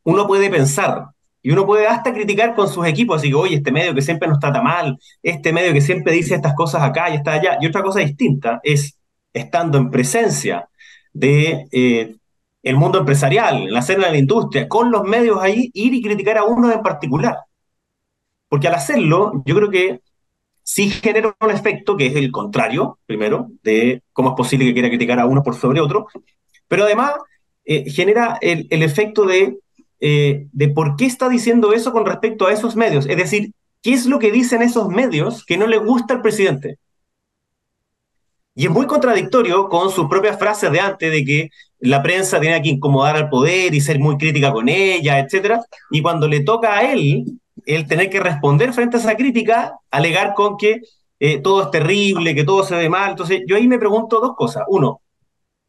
uno 0.04 0.26
puede 0.26 0.50
pensar 0.50 1.10
y 1.42 1.52
uno 1.52 1.66
puede 1.66 1.88
hasta 1.88 2.14
criticar 2.14 2.54
con 2.54 2.68
sus 2.68 2.86
equipos, 2.86 3.18
así 3.18 3.30
que, 3.30 3.36
oye, 3.36 3.56
este 3.56 3.72
medio 3.72 3.96
que 3.96 4.02
siempre 4.02 4.28
nos 4.28 4.40
trata 4.40 4.62
mal, 4.62 4.98
este 5.24 5.54
medio 5.54 5.74
que 5.74 5.82
siempre 5.82 6.14
dice 6.14 6.36
estas 6.36 6.54
cosas 6.54 6.82
acá 6.82 7.10
y 7.10 7.16
está 7.16 7.34
allá. 7.34 7.58
Y 7.62 7.68
otra 7.68 7.82
cosa 7.82 8.00
distinta 8.00 8.60
es, 8.64 8.98
estando 9.34 9.78
en 9.78 9.90
presencia 9.90 10.68
de 11.14 11.68
eh, 11.72 12.16
el 12.64 12.76
mundo 12.76 13.00
empresarial, 13.00 13.72
la 13.72 13.80
escena 13.80 14.08
de 14.08 14.12
la 14.12 14.18
industria, 14.18 14.68
con 14.68 14.92
los 14.92 15.04
medios 15.04 15.42
ahí, 15.42 15.72
ir 15.74 15.94
y 15.94 16.02
criticar 16.02 16.38
a 16.38 16.44
uno 16.44 16.72
en 16.72 16.82
particular. 16.82 17.38
Porque 18.50 18.68
al 18.68 18.76
hacerlo, 18.76 19.42
yo 19.46 19.56
creo 19.56 19.70
que 19.70 20.02
sí 20.62 20.90
genera 20.90 21.36
un 21.40 21.52
efecto 21.52 21.96
que 21.96 22.08
es 22.08 22.16
el 22.16 22.32
contrario, 22.32 23.00
primero, 23.06 23.52
de 23.64 24.04
cómo 24.12 24.30
es 24.30 24.36
posible 24.36 24.66
que 24.66 24.74
quiera 24.74 24.90
criticar 24.90 25.20
a 25.20 25.26
uno 25.26 25.42
por 25.42 25.56
sobre 25.56 25.80
otro, 25.80 26.08
pero 26.68 26.84
además 26.84 27.14
eh, 27.64 27.90
genera 27.90 28.38
el, 28.42 28.68
el 28.70 28.84
efecto 28.84 29.26
de 29.26 29.58
eh, 30.00 30.48
de 30.52 30.70
por 30.70 30.96
qué 30.96 31.06
está 31.06 31.30
diciendo 31.30 31.74
eso 31.74 31.92
con 31.92 32.06
respecto 32.06 32.48
a 32.48 32.54
esos 32.54 32.76
medios. 32.76 33.06
Es 33.08 33.18
decir, 33.18 33.52
¿qué 33.82 33.94
es 33.94 34.06
lo 34.06 34.20
que 34.20 34.32
dicen 34.32 34.62
esos 34.62 34.90
medios 34.90 35.46
que 35.46 35.58
no 35.58 35.68
le 35.68 35.78
gusta 35.78 36.16
al 36.16 36.22
presidente? 36.22 36.78
Y 38.56 38.66
es 38.66 38.72
muy 38.72 38.88
contradictorio 38.88 39.70
con 39.70 39.90
sus 39.90 40.08
propias 40.08 40.38
frases 40.38 40.72
de 40.72 40.80
antes 40.82 41.12
de 41.12 41.24
que 41.24 41.50
la 41.80 42.04
prensa 42.04 42.40
tiene 42.42 42.62
que 42.62 42.70
incomodar 42.70 43.16
al 43.16 43.30
poder 43.30 43.74
y 43.74 43.82
ser 43.82 44.00
muy 44.00 44.18
crítica 44.18 44.52
con 44.52 44.68
ella, 44.68 45.20
etc. 45.20 45.62
Y 45.92 46.02
cuando 46.02 46.28
le 46.28 46.42
toca 46.42 46.78
a 46.78 46.92
él, 46.92 47.40
él 47.66 47.88
tener 47.88 48.10
que 48.10 48.20
responder 48.20 48.74
frente 48.74 48.98
a 48.98 49.00
esa 49.00 49.16
crítica, 49.16 49.80
alegar 49.92 50.34
con 50.34 50.58
que 50.58 50.82
eh, 51.20 51.40
todo 51.40 51.64
es 51.64 51.72
terrible, 51.72 52.36
que 52.36 52.44
todo 52.44 52.64
se 52.64 52.76
ve 52.76 52.90
mal. 52.90 53.12
Entonces, 53.12 53.44
yo 53.48 53.56
ahí 53.56 53.68
me 53.68 53.80
pregunto 53.80 54.20
dos 54.20 54.36
cosas. 54.36 54.64
Uno, 54.68 55.02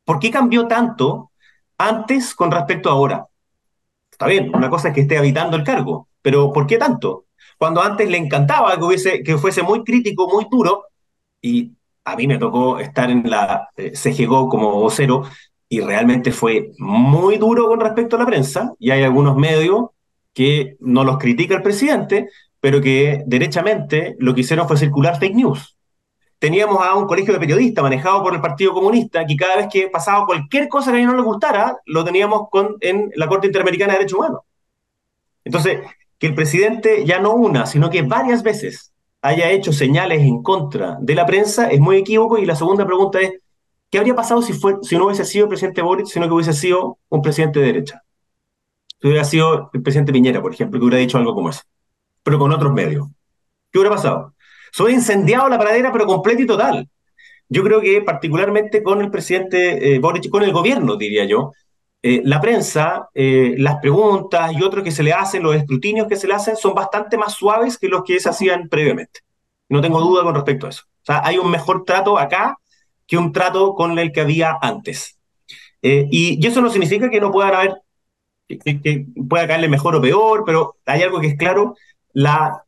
¿por 0.04 0.18
qué 0.18 0.30
cambió 0.30 0.66
tanto 0.66 1.30
antes 1.78 2.34
con 2.34 2.50
respecto 2.50 2.88
a 2.88 2.92
ahora? 2.92 3.26
Está 4.20 4.28
bien, 4.28 4.54
una 4.54 4.68
cosa 4.68 4.88
es 4.88 4.94
que 4.94 5.00
esté 5.00 5.16
habitando 5.16 5.56
el 5.56 5.64
cargo, 5.64 6.08
pero 6.20 6.52
¿por 6.52 6.66
qué 6.66 6.76
tanto? 6.76 7.24
Cuando 7.56 7.80
antes 7.80 8.06
le 8.10 8.18
encantaba 8.18 8.76
que, 8.76 8.84
hubiese, 8.84 9.22
que 9.22 9.38
fuese 9.38 9.62
muy 9.62 9.82
crítico, 9.82 10.28
muy 10.28 10.46
duro, 10.50 10.84
y 11.40 11.72
a 12.04 12.16
mí 12.16 12.26
me 12.26 12.36
tocó 12.36 12.78
estar 12.80 13.10
en 13.10 13.22
la 13.30 13.70
eh, 13.78 13.92
CGGO 13.94 14.50
como 14.50 14.72
vocero, 14.72 15.22
y 15.70 15.80
realmente 15.80 16.32
fue 16.32 16.72
muy 16.76 17.38
duro 17.38 17.66
con 17.66 17.80
respecto 17.80 18.16
a 18.16 18.18
la 18.18 18.26
prensa, 18.26 18.74
y 18.78 18.90
hay 18.90 19.04
algunos 19.04 19.38
medios 19.38 19.86
que 20.34 20.76
no 20.80 21.02
los 21.02 21.16
critica 21.16 21.56
el 21.56 21.62
presidente, 21.62 22.28
pero 22.60 22.82
que 22.82 23.22
derechamente 23.24 24.16
lo 24.18 24.34
que 24.34 24.42
hicieron 24.42 24.68
fue 24.68 24.76
circular 24.76 25.18
fake 25.18 25.34
news 25.34 25.78
teníamos 26.40 26.82
a 26.82 26.94
un 26.94 27.06
colegio 27.06 27.34
de 27.34 27.38
periodistas 27.38 27.82
manejado 27.84 28.22
por 28.22 28.34
el 28.34 28.40
Partido 28.40 28.72
Comunista 28.72 29.26
que 29.26 29.36
cada 29.36 29.56
vez 29.56 29.68
que 29.70 29.88
pasaba 29.88 30.24
cualquier 30.24 30.68
cosa 30.68 30.90
que 30.90 30.96
a 30.96 31.00
ellos 31.00 31.12
no 31.12 31.18
les 31.18 31.26
gustara, 31.26 31.76
lo 31.84 32.02
teníamos 32.02 32.48
con, 32.50 32.76
en 32.80 33.12
la 33.14 33.28
Corte 33.28 33.46
Interamericana 33.46 33.92
de 33.92 33.98
Derechos 33.98 34.18
Humanos. 34.18 34.40
Entonces, 35.44 35.80
que 36.18 36.26
el 36.26 36.34
presidente 36.34 37.04
ya 37.04 37.20
no 37.20 37.34
una, 37.34 37.66
sino 37.66 37.90
que 37.90 38.02
varias 38.02 38.42
veces 38.42 38.92
haya 39.20 39.50
hecho 39.50 39.70
señales 39.72 40.22
en 40.22 40.42
contra 40.42 40.96
de 40.98 41.14
la 41.14 41.26
prensa 41.26 41.70
es 41.70 41.78
muy 41.78 41.98
equívoco 41.98 42.38
y 42.38 42.46
la 42.46 42.56
segunda 42.56 42.86
pregunta 42.86 43.20
es, 43.20 43.34
¿qué 43.90 43.98
habría 43.98 44.14
pasado 44.14 44.40
si, 44.40 44.54
fue, 44.54 44.76
si 44.80 44.96
no 44.96 45.06
hubiese 45.06 45.26
sido 45.26 45.44
el 45.44 45.50
presidente 45.50 45.82
Boric, 45.82 46.06
sino 46.06 46.26
que 46.26 46.32
hubiese 46.32 46.54
sido 46.54 46.98
un 47.10 47.20
presidente 47.20 47.60
de 47.60 47.66
derecha? 47.66 48.02
Si 48.98 49.08
hubiera 49.08 49.24
sido 49.24 49.70
el 49.74 49.82
presidente 49.82 50.10
Piñera, 50.10 50.40
por 50.40 50.54
ejemplo, 50.54 50.80
que 50.80 50.86
hubiera 50.86 51.00
dicho 51.00 51.18
algo 51.18 51.34
como 51.34 51.50
eso, 51.50 51.62
pero 52.22 52.38
con 52.38 52.50
otros 52.50 52.72
medios. 52.72 53.08
¿Qué 53.70 53.78
hubiera 53.78 53.94
pasado? 53.94 54.34
Soy 54.72 54.94
incendiado 54.94 55.48
la 55.48 55.58
pradera, 55.58 55.92
pero 55.92 56.06
completo 56.06 56.42
y 56.42 56.46
total. 56.46 56.88
Yo 57.50 57.64
creo 57.64 57.80
que 57.80 58.00
particularmente 58.00 58.82
con 58.82 59.02
el 59.02 59.10
presidente 59.10 59.94
eh, 59.94 59.98
Boric, 59.98 60.30
con 60.30 60.44
el 60.44 60.52
gobierno, 60.52 60.96
diría 60.96 61.24
yo, 61.24 61.52
eh, 62.00 62.22
la 62.24 62.40
prensa, 62.40 63.08
eh, 63.12 63.56
las 63.58 63.78
preguntas 63.80 64.52
y 64.52 64.62
otros 64.62 64.84
que 64.84 64.92
se 64.92 65.02
le 65.02 65.12
hacen, 65.12 65.42
los 65.42 65.56
escrutinios 65.56 66.06
que 66.06 66.14
se 66.14 66.28
le 66.28 66.34
hacen, 66.34 66.56
son 66.56 66.74
bastante 66.74 67.18
más 67.18 67.34
suaves 67.34 67.76
que 67.76 67.88
los 67.88 68.04
que 68.04 68.20
se 68.20 68.28
hacían 68.28 68.68
previamente. 68.68 69.20
No 69.68 69.80
tengo 69.80 70.00
duda 70.00 70.22
con 70.22 70.34
respecto 70.34 70.66
a 70.66 70.70
eso. 70.70 70.84
O 71.02 71.04
sea, 71.04 71.22
hay 71.24 71.38
un 71.38 71.50
mejor 71.50 71.84
trato 71.84 72.18
acá 72.18 72.56
que 73.06 73.18
un 73.18 73.32
trato 73.32 73.74
con 73.74 73.98
el 73.98 74.12
que 74.12 74.20
había 74.20 74.56
antes. 74.62 75.18
y, 75.82 76.46
eso 76.46 76.60
no 76.60 76.70
significa 76.70 77.10
que 77.10 77.20
no 77.20 77.32
puedan 77.32 77.54
haber, 77.54 77.74
que, 78.46 78.80
que, 78.80 79.06
pueda 79.28 79.48
caerle 79.48 79.68
mejor 79.68 79.96
o 79.96 80.00
peor, 80.00 80.44
pero 80.46 80.76
hay 80.86 81.02
algo 81.02 81.20
que 81.20 81.28
es 81.28 81.36
claro, 81.36 81.74
la 82.12 82.64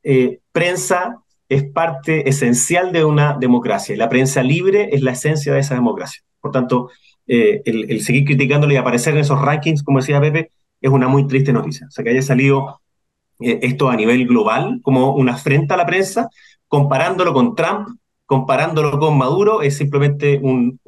prensa 0.52 1.21
es 1.52 1.64
parte 1.64 2.28
esencial 2.28 2.92
de 2.92 3.04
una 3.04 3.36
democracia. 3.38 3.94
La 3.96 4.08
prensa 4.08 4.42
libre 4.42 4.88
es 4.92 5.02
la 5.02 5.12
esencia 5.12 5.52
de 5.52 5.60
esa 5.60 5.74
democracia. 5.74 6.22
Por 6.40 6.50
tanto, 6.50 6.90
eh, 7.26 7.60
el, 7.66 8.00
seguir 8.00 8.24
criticándole 8.24 8.74
y 8.74 8.76
aparecer 8.78 9.12
en 9.12 9.20
esos 9.20 9.40
rankings, 9.40 9.82
como 9.82 9.98
decía 9.98 10.18
Pepe, 10.18 10.50
es 10.80 10.90
una 10.90 11.08
muy 11.08 11.26
triste 11.26 11.52
noticia. 11.52 11.86
O 11.88 11.90
sea, 11.90 12.02
que 12.02 12.10
haya 12.10 12.22
salido 12.22 12.80
eh, 13.40 13.58
esto 13.62 13.90
a 13.90 13.96
nivel 13.96 14.26
global 14.26 14.80
como 14.82 15.14
una 15.14 15.34
afrenta 15.34 15.74
a 15.74 15.76
la 15.76 15.84
prensa, 15.84 16.30
comparándolo 16.68 17.34
con 17.34 17.54
Trump, 17.54 17.98
comparándolo 18.24 18.98
con 18.98 19.18
Maduro, 19.18 19.60
es 19.60 19.76
simplemente 19.76 20.40
un, 20.42 20.80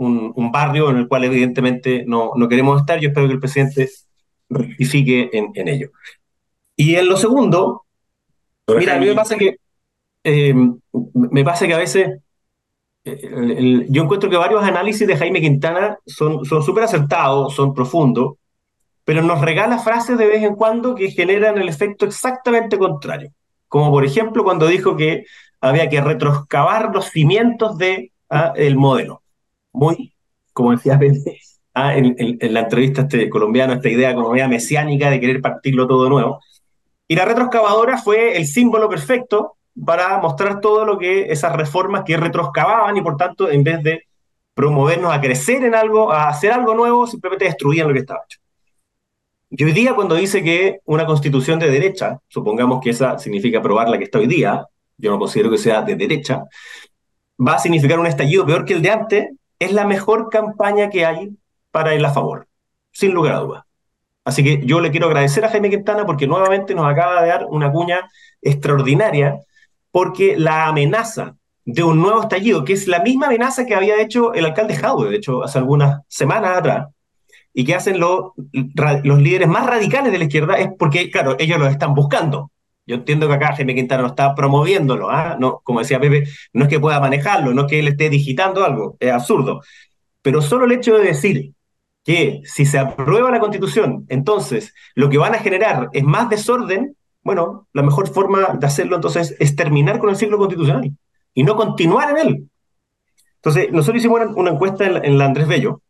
barrio 0.50 0.88
en 0.88 0.97
el 0.97 1.09
cual 1.09 1.25
evidentemente 1.25 2.04
no, 2.06 2.30
no, 2.37 2.49
queremos 2.49 2.80
estar. 2.80 2.99
Yo 3.00 3.09
espero 3.09 3.26
que 3.26 3.35
el 3.35 3.40
presidente 3.40 3.90
rectifique 4.49 5.28
en, 5.30 5.50
en 5.54 5.68
ello. 5.68 5.90
Y 6.75 6.94
en 6.94 7.06
lo 7.06 7.18
segundo, 7.18 7.85
mira, 8.66 8.97
a 8.97 8.99
mí 8.99 9.04
me 9.04 9.14
pasa 9.14 9.37
que 9.37 9.59
eh, 10.25 10.54
me 11.14 11.45
pasa 11.45 11.66
que 11.66 11.75
a 11.75 11.78
veces 11.78 12.19
yo 13.04 14.02
encuentro 14.02 14.31
que 14.31 14.37
varios 14.37 14.64
análisis 14.64 15.07
de 15.07 15.16
Jaime 15.16 15.40
Quintana 15.40 15.99
son 16.07 16.45
súper 16.45 16.85
acertados, 16.85 17.54
son 17.54 17.75
profundos, 17.75 18.37
pero 19.04 19.23
nos 19.23 19.40
regala 19.43 19.78
frases 19.78 20.16
de 20.16 20.26
vez 20.26 20.43
en 20.43 20.54
cuando 20.54 20.95
que 20.95 21.11
generan 21.11 21.59
el 21.59 21.69
efecto 21.69 22.07
exactamente 22.07 22.78
contrario. 22.78 23.31
Como 23.69 23.90
por 23.90 24.04
ejemplo 24.04 24.43
cuando 24.45 24.66
dijo 24.66 24.97
que 24.97 25.25
había 25.61 25.88
que 25.88 26.00
retroscavar 26.00 26.95
los 26.95 27.07
cimientos 27.07 27.76
del 27.76 28.11
ah, 28.31 28.52
el 28.57 28.76
modelo. 28.76 29.23
Muy, 29.73 30.14
como 30.52 30.71
decía 30.71 30.99
ah, 31.75 31.95
en, 31.97 32.38
la 32.40 32.61
entrevista 32.61 33.02
este 33.02 33.28
colombiano, 33.28 33.75
esta 33.75 33.88
idea 33.90 34.14
como 34.14 34.35
idea 34.35 34.49
mesiánica 34.49 35.11
de 35.11 35.21
querer 35.21 35.43
partirlo 35.43 35.87
todo 35.87 36.04
de 36.04 36.11
nuevo. 36.11 36.40
Y 37.07 37.16
la 37.16 37.26
retroexcavadora 37.26 37.99
fue 37.99 38.38
el 38.38 38.47
símbolo 38.47 38.88
perfecto 38.88 39.57
para 39.83 40.19
mostrar 40.19 40.61
todo 40.61 40.85
lo 40.85 40.99
que 40.99 41.33
esas 41.33 41.54
reformas 41.54 42.04
que 42.04 42.16
retroscavaban 42.16 42.97
y 42.97 43.02
por 43.02 43.16
tanto 43.16 43.50
en 43.50 43.64
vez 43.64 43.83
de 43.83 44.07
promovernos 44.54 45.12
a 45.12 45.21
crecer 45.21 45.64
en 45.64 45.75
algo, 45.75 46.12
a 46.12 46.28
hacer 46.28 46.52
algo 46.52 46.75
nuevo, 46.75 47.07
simplemente 47.07 47.47
destruían 47.47 47.88
lo 47.88 47.95
que 47.95 48.00
estaba 48.00 48.23
hecho. 48.25 48.38
Y 49.50 49.64
hoy 49.64 49.73
día 49.73 49.95
cuando 49.95 50.14
dice 50.14 50.43
que 50.43 50.81
una 50.85 51.07
constitución 51.07 51.59
de 51.59 51.71
derecha, 51.71 52.19
supongamos 52.28 52.81
que 52.83 52.90
esa 52.90 53.19
significa 53.19 53.59
aprobar 53.59 53.88
la 53.88 53.99
que 53.99 54.04
está 54.04 54.19
hoy 54.19 54.26
día, 54.26 54.66
yo 54.97 55.11
no 55.11 55.19
considero 55.19 55.50
que 55.50 55.59
sea 55.59 55.83
de 55.83 55.97
derecha, 55.97 56.45
va 57.38 57.54
a 57.54 57.59
significar 57.59 57.99
un 57.99 58.07
estallido 58.07 58.47
peor 58.47 58.64
que 58.64 58.75
el 58.75 58.83
de 58.83 58.90
antes, 58.90 59.28
es 59.59 59.73
la 59.73 59.85
mejor 59.85 60.28
campaña 60.28 60.90
que 60.90 61.04
hay 61.07 61.37
para 61.71 61.95
ir 61.95 62.04
a 62.04 62.12
favor, 62.12 62.47
sin 62.93 63.12
lugar 63.12 63.35
a 63.35 63.38
dudas. 63.40 63.64
Así 64.25 64.43
que 64.43 64.64
yo 64.64 64.81
le 64.81 64.90
quiero 64.90 65.07
agradecer 65.07 65.45
a 65.45 65.50
Jaime 65.50 65.71
Quintana 65.71 66.07
porque 66.07 66.26
nuevamente 66.26 66.75
nos 66.75 66.87
acaba 66.87 67.23
de 67.23 67.28
dar 67.28 67.47
una 67.47 67.71
cuña 67.71 68.09
extraordinaria 68.40 69.40
porque 69.95 70.35
la 70.37 70.67
amenaza 70.67 71.37
de 71.65 71.85
un 71.85 72.03
nuevo 72.03 72.23
estallido, 72.23 72.65
que 72.65 72.73
es 72.73 72.89
la 72.89 72.99
misma 72.99 73.27
amenaza 73.27 73.65
que 73.65 73.77
había 73.77 74.03
hecho 74.03 74.35
el 74.35 74.45
alcalde 74.45 74.75
Jaude, 74.75 75.09
de 75.09 75.17
hecho, 75.19 75.45
hace 75.45 75.59
algunas 75.59 76.01
semanas 76.09 76.59
atrás, 76.59 76.89
y 77.53 77.65
que 77.65 77.77
hacen 77.77 78.01
los 78.01 78.33
líderes 78.53 79.47
más 79.47 79.65
radicales 79.65 80.11
de 80.11 80.19
la 80.19 80.25
izquierda, 80.25 80.57
es 80.57 80.71
porque, 80.77 81.13
claro, 81.13 81.37
ellos 81.39 81.61
lo 81.61 81.69
están 81.69 81.95
buscando. 81.95 82.51
Yo 82.85 82.97
entiendo 82.97 83.29
que 83.29 83.35
acá 83.35 83.55
Jaime 83.55 83.77
Quintana 83.77 84.03
no 84.03 84.09
está 84.09 84.35
promoviéndolo, 84.35 85.11
¿ah? 85.11 85.37
no, 85.39 85.61
como 85.63 85.79
decía 85.79 86.01
Pepe, 86.01 86.25
no 86.53 86.65
es 86.65 86.69
que 86.69 86.81
pueda 86.81 86.99
manejarlo, 86.99 87.55
no 87.55 87.63
es 87.63 87.69
que 87.69 87.79
él 87.79 87.87
esté 87.87 88.11
digitando 88.11 88.65
algo, 88.65 88.97
es 88.99 89.13
absurdo. 89.13 89.61
Pero 90.23 90.43
solo 90.43 90.65
el 90.65 90.73
hecho 90.73 90.99
de 90.99 91.05
decir 91.05 91.53
que 92.03 92.41
si 92.43 92.67
se 92.67 92.81
aprueba 92.81 93.31
la 93.31 93.39
constitución, 93.39 94.07
entonces 94.09 94.75
lo 94.97 95.09
que 95.09 95.19
van 95.19 95.37
a 95.37 95.39
generar 95.39 95.89
es 95.93 96.03
más 96.03 96.29
desorden, 96.29 96.97
bueno, 97.25 97.66
la 97.73 97.83
mejor 97.83 98.07
forma 98.09 98.54
de 98.59 98.66
hacerlo 98.66 98.97
entonces 98.97 99.35
es 99.40 99.57
terminar 99.57 99.99
con 99.99 100.11
el 100.11 100.16
ciclo 100.16 100.37
constitucional 100.37 100.93
y 101.33 101.43
no 101.43 101.57
continuar 101.57 102.11
en 102.11 102.19
él. 102.19 102.50
Entonces, 103.37 103.73
nosotros 103.73 103.99
hicimos 103.99 104.21
una, 104.37 104.50
encuesta 104.50 104.87
en 104.87 105.19
la, 105.19 105.25
Andrés 105.25 105.49
Bello, 105.49 105.83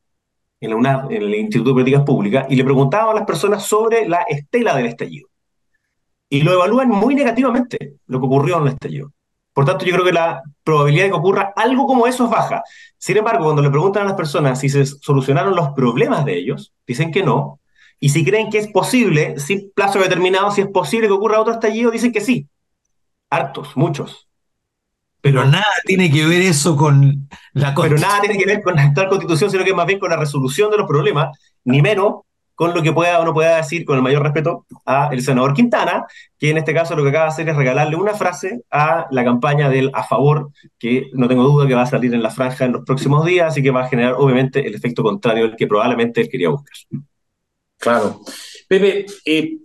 en, 0.60 0.70
la 0.70 0.76
UNAD, 0.76 1.12
en 1.12 1.22
el 1.22 1.34
Instituto 1.34 1.70
de 1.70 1.74
Políticas 1.74 2.02
Públicas, 2.04 2.46
y 2.48 2.56
le 2.56 2.64
preguntábamos 2.64 3.14
a 3.14 3.18
las 3.18 3.26
personas 3.26 3.64
sobre 3.64 4.08
la 4.08 4.22
estela 4.22 4.74
del 4.76 4.86
estallido. 4.86 5.28
Y 6.28 6.40
lo 6.42 6.52
evalúan 6.52 6.88
muy 6.88 7.14
negativamente, 7.14 7.96
lo 8.06 8.20
que 8.20 8.26
ocurrió 8.26 8.56
en 8.56 8.62
el 8.62 8.68
estallido. 8.72 9.12
Por 9.52 9.64
tanto, 9.64 9.84
yo 9.84 9.92
creo 9.92 10.04
que 10.04 10.12
la 10.12 10.42
probabilidad 10.64 11.04
de 11.04 11.10
que 11.10 11.16
ocurra 11.16 11.52
algo 11.54 11.86
como 11.86 12.06
eso 12.06 12.24
es 12.24 12.30
baja. 12.30 12.62
Sin 12.98 13.16
embargo, 13.16 13.44
cuando 13.44 13.62
le 13.62 13.70
preguntan 13.70 14.02
a 14.02 14.06
las 14.06 14.14
personas 14.14 14.58
si 14.58 14.68
se 14.68 14.84
solucionaron 14.84 15.54
los 15.54 15.70
problemas 15.70 16.24
de 16.24 16.36
ellos, 16.36 16.72
dicen 16.86 17.12
que 17.12 17.22
no, 17.22 17.60
y 18.00 18.10
si 18.10 18.24
creen 18.24 18.50
que 18.50 18.58
es 18.58 18.68
posible, 18.68 19.38
sin 19.38 19.72
plazo 19.74 19.98
determinado, 19.98 20.50
si 20.50 20.60
es 20.60 20.68
posible 20.68 21.06
que 21.06 21.12
ocurra 21.12 21.40
otro 21.40 21.54
estallido, 21.54 21.90
dicen 21.90 22.12
que 22.12 22.20
sí. 22.20 22.48
Hartos, 23.30 23.76
muchos. 23.76 24.28
Pero, 25.20 25.44
nada 25.46 25.64
tiene 25.86 26.10
que 26.10 26.26
ver 26.26 26.42
eso 26.42 26.76
con 26.76 27.28
la 27.54 27.74
Pero 27.74 27.96
nada 27.96 28.20
tiene 28.20 28.36
que 28.36 28.44
ver 28.44 28.62
con 28.62 28.74
la 28.74 28.82
actual 28.82 29.08
constitución, 29.08 29.50
sino 29.50 29.64
que 29.64 29.72
más 29.72 29.86
bien 29.86 29.98
con 29.98 30.10
la 30.10 30.18
resolución 30.18 30.70
de 30.70 30.76
los 30.76 30.86
problemas, 30.86 31.38
ni 31.64 31.80
menos 31.80 32.24
con 32.54 32.74
lo 32.74 32.82
que 32.82 32.92
pueda 32.92 33.20
o 33.20 33.24
no 33.24 33.34
pueda 33.34 33.56
decir, 33.56 33.84
con 33.84 33.96
el 33.96 34.02
mayor 34.02 34.22
respeto, 34.22 34.66
a 34.84 35.08
el 35.12 35.22
senador 35.22 35.54
Quintana, 35.54 36.04
que 36.38 36.50
en 36.50 36.58
este 36.58 36.74
caso 36.74 36.94
lo 36.94 37.02
que 37.02 37.08
acaba 37.08 37.24
de 37.24 37.30
hacer 37.30 37.48
es 37.48 37.56
regalarle 37.56 37.96
una 37.96 38.14
frase 38.14 38.62
a 38.70 39.06
la 39.10 39.24
campaña 39.24 39.68
del 39.68 39.90
a 39.94 40.04
favor, 40.04 40.50
que 40.78 41.10
no 41.14 41.26
tengo 41.26 41.42
duda 41.44 41.66
que 41.66 41.74
va 41.74 41.82
a 41.82 41.86
salir 41.86 42.14
en 42.14 42.22
la 42.22 42.30
franja 42.30 42.64
en 42.64 42.72
los 42.72 42.84
próximos 42.84 43.24
días, 43.24 43.48
así 43.48 43.62
que 43.62 43.70
va 43.70 43.84
a 43.84 43.88
generar 43.88 44.14
obviamente 44.18 44.66
el 44.66 44.74
efecto 44.74 45.02
contrario 45.02 45.46
al 45.46 45.56
que 45.56 45.66
probablemente 45.66 46.20
él 46.20 46.28
quería 46.28 46.50
buscar. 46.50 46.74
Claro. 47.84 48.22
Pepe, 48.66 49.04
eh, 49.26 49.58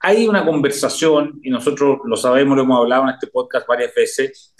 hay 0.00 0.28
una 0.28 0.44
conversación, 0.44 1.40
y 1.42 1.48
nosotros 1.48 2.00
lo 2.04 2.14
sabemos, 2.14 2.56
lo 2.56 2.62
hemos 2.62 2.78
hablado 2.78 3.04
en 3.04 3.14
este 3.14 3.28
podcast 3.28 3.66
varias 3.66 3.94
veces, 3.94 4.54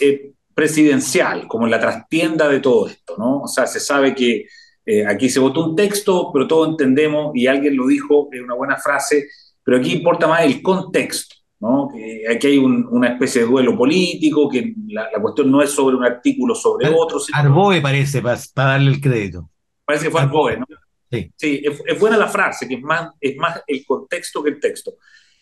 eh, 0.00 0.32
presidencial, 0.52 1.46
como 1.46 1.68
la 1.68 1.78
trastienda 1.78 2.48
de 2.48 2.58
todo 2.58 2.88
esto, 2.88 3.14
¿no? 3.16 3.42
O 3.42 3.46
sea, 3.46 3.68
se 3.68 3.78
sabe 3.78 4.16
que 4.16 4.46
eh, 4.84 5.06
aquí 5.06 5.28
se 5.28 5.38
votó 5.38 5.64
un 5.64 5.76
texto, 5.76 6.30
pero 6.32 6.48
todos 6.48 6.70
entendemos, 6.70 7.30
y 7.36 7.46
alguien 7.46 7.76
lo 7.76 7.86
dijo, 7.86 8.28
es 8.32 8.42
una 8.42 8.54
buena 8.54 8.76
frase, 8.78 9.28
pero 9.62 9.78
aquí 9.78 9.92
importa 9.92 10.26
más 10.26 10.42
el 10.44 10.60
contexto, 10.60 11.36
¿no? 11.60 11.88
Que 11.94 12.24
aquí 12.28 12.48
hay 12.48 12.58
una 12.58 13.10
especie 13.10 13.42
de 13.42 13.46
duelo 13.46 13.76
político, 13.76 14.48
que 14.48 14.74
la, 14.88 15.08
cuestión 15.22 15.52
no 15.52 15.62
es 15.62 15.70
sobre 15.70 15.94
un 15.94 16.04
artículo 16.04 16.56
sobre 16.56 16.88
otro. 16.88 17.20
Sino 17.20 17.38
Arboe 17.38 17.80
parece, 17.80 18.20
para, 18.20 18.40
darle 18.56 18.90
el 18.90 19.00
crédito. 19.00 19.48
Parece 19.84 20.06
que 20.06 20.10
fue 20.10 20.22
Arboe, 20.22 20.56
¿no? 20.56 20.66
Sí, 21.10 21.32
sí 21.36 21.62
es, 21.64 21.98
buena 21.98 22.16
la 22.16 22.28
frase, 22.28 22.68
que 22.68 22.74
es 22.74 22.82
más, 22.82 23.10
es 23.20 23.36
más 23.36 23.60
el 23.66 23.84
contexto 23.84 24.42
que 24.42 24.50
el 24.50 24.60
texto. 24.60 24.94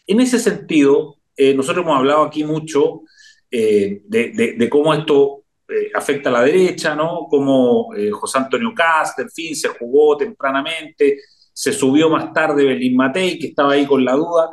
En 0.06 0.20
ese 0.20 0.38
sentido, 0.38 1.16
eh, 1.36 1.54
nosotros 1.54 1.84
hemos 1.84 1.98
hablado 1.98 2.22
aquí 2.22 2.42
mucho 2.42 3.02
eh, 3.50 4.00
de, 4.06 4.68
cómo 4.70 4.94
esto 4.94 5.42
eh, 5.68 5.90
afecta 5.94 6.30
a 6.30 6.32
la 6.32 6.42
derecha, 6.42 6.94
¿no? 6.94 7.26
Cómo 7.28 7.90
José 8.12 8.38
Antonio 8.38 8.72
Cast, 8.74 9.18
en 9.18 9.30
fin, 9.30 9.54
se 9.54 9.68
jugó 9.68 10.16
tempranamente, 10.16 11.20
se 11.52 11.72
subió 11.72 12.08
más 12.08 12.32
tarde 12.32 12.64
Belín 12.64 12.96
Matei, 12.96 13.38
que 13.38 13.48
estaba 13.48 13.74
ahí 13.74 13.84
con 13.84 14.02
la 14.02 14.14
duda. 14.14 14.48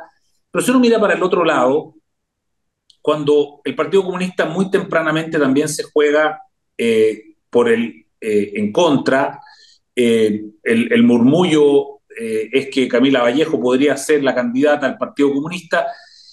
Pero 0.50 0.62
si 0.62 0.70
uno 0.70 0.80
mira 0.80 1.00
para 1.00 1.14
el 1.14 1.22
otro 1.22 1.44
lado, 1.44 1.94
cuando 3.00 3.62
el 3.64 3.74
Partido 3.74 4.04
Comunista 4.04 4.44
muy 4.44 4.70
tempranamente 4.70 5.38
también 5.38 5.68
se 5.68 5.84
juega 5.84 6.42
por 7.48 7.70
el 7.70 8.04
en 8.20 8.72
contra, 8.72 9.40
eh, 9.98 10.44
el, 10.62 11.02
murmullo 11.04 12.00
eh, 12.20 12.50
es 12.52 12.68
que 12.68 12.86
Camila 12.86 13.22
Vallejo 13.22 13.58
podría 13.58 13.96
ser 13.96 14.22
la 14.22 14.34
candidata 14.34 14.86
al 14.86 14.98
Partido 14.98 15.32
Comunista 15.32 15.86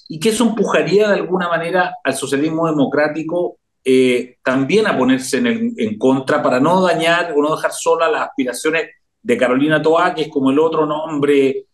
y 0.09 0.19
que 0.19 0.29
eso 0.29 0.43
empujaría 0.43 1.07
de 1.07 1.19
alguna 1.19 1.47
manera 1.47 1.95
al 2.03 2.13
socialismo 2.13 2.67
democrático 2.67 3.59
eh, 3.85 4.35
también 4.43 4.85
a 4.87 4.97
ponerse 4.97 5.37
en, 5.37 5.97
contra 5.97 6.43
para 6.43 6.59
no 6.59 6.81
dañar 6.81 7.33
o 7.35 7.41
no 7.41 7.55
dejar 7.55 7.71
sola 7.71 8.11
las 8.11 8.23
aspiraciones 8.23 8.87
de 9.21 9.37
Carolina 9.37 9.81
Toá, 9.81 10.13
que 10.13 10.23
es 10.23 10.27
como 10.27 10.51
el 10.51 10.59
otro 10.59 10.85
nombre, 10.85 11.67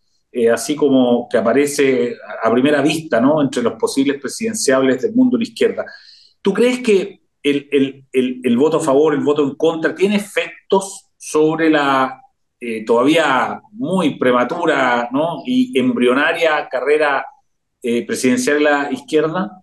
así 0.52 0.76
como 0.76 1.28
que 1.28 1.38
aparece 1.38 2.14
a, 2.42 2.50
primera 2.52 2.80
vista, 2.82 3.20
¿no? 3.20 3.42
Entre 3.42 3.62
los 3.62 3.72
posibles 3.74 4.20
presidenciables 4.20 5.02
del 5.02 5.14
mundo 5.14 5.36
de 5.36 5.44
la 5.44 5.50
izquierda. 5.50 5.84
¿Tú 6.40 6.54
crees 6.54 6.80
que 6.80 7.22
el, 7.42 8.06
el 8.12 8.56
voto 8.56 8.76
a 8.76 8.80
favor, 8.80 9.14
el 9.14 9.20
voto 9.20 9.42
en 9.42 9.56
contra, 9.56 9.94
tiene 9.94 10.16
efectos 10.16 11.09
sobre 11.20 11.68
la 11.68 12.22
eh, 12.58 12.84
todavía 12.84 13.60
muy 13.72 14.18
prematura 14.18 15.08
¿no? 15.12 15.42
y 15.44 15.78
embrionaria 15.78 16.66
carrera 16.70 17.26
eh, 17.82 18.06
presidencial 18.06 18.58
de 18.58 18.64
la 18.64 18.90
izquierda? 18.90 19.62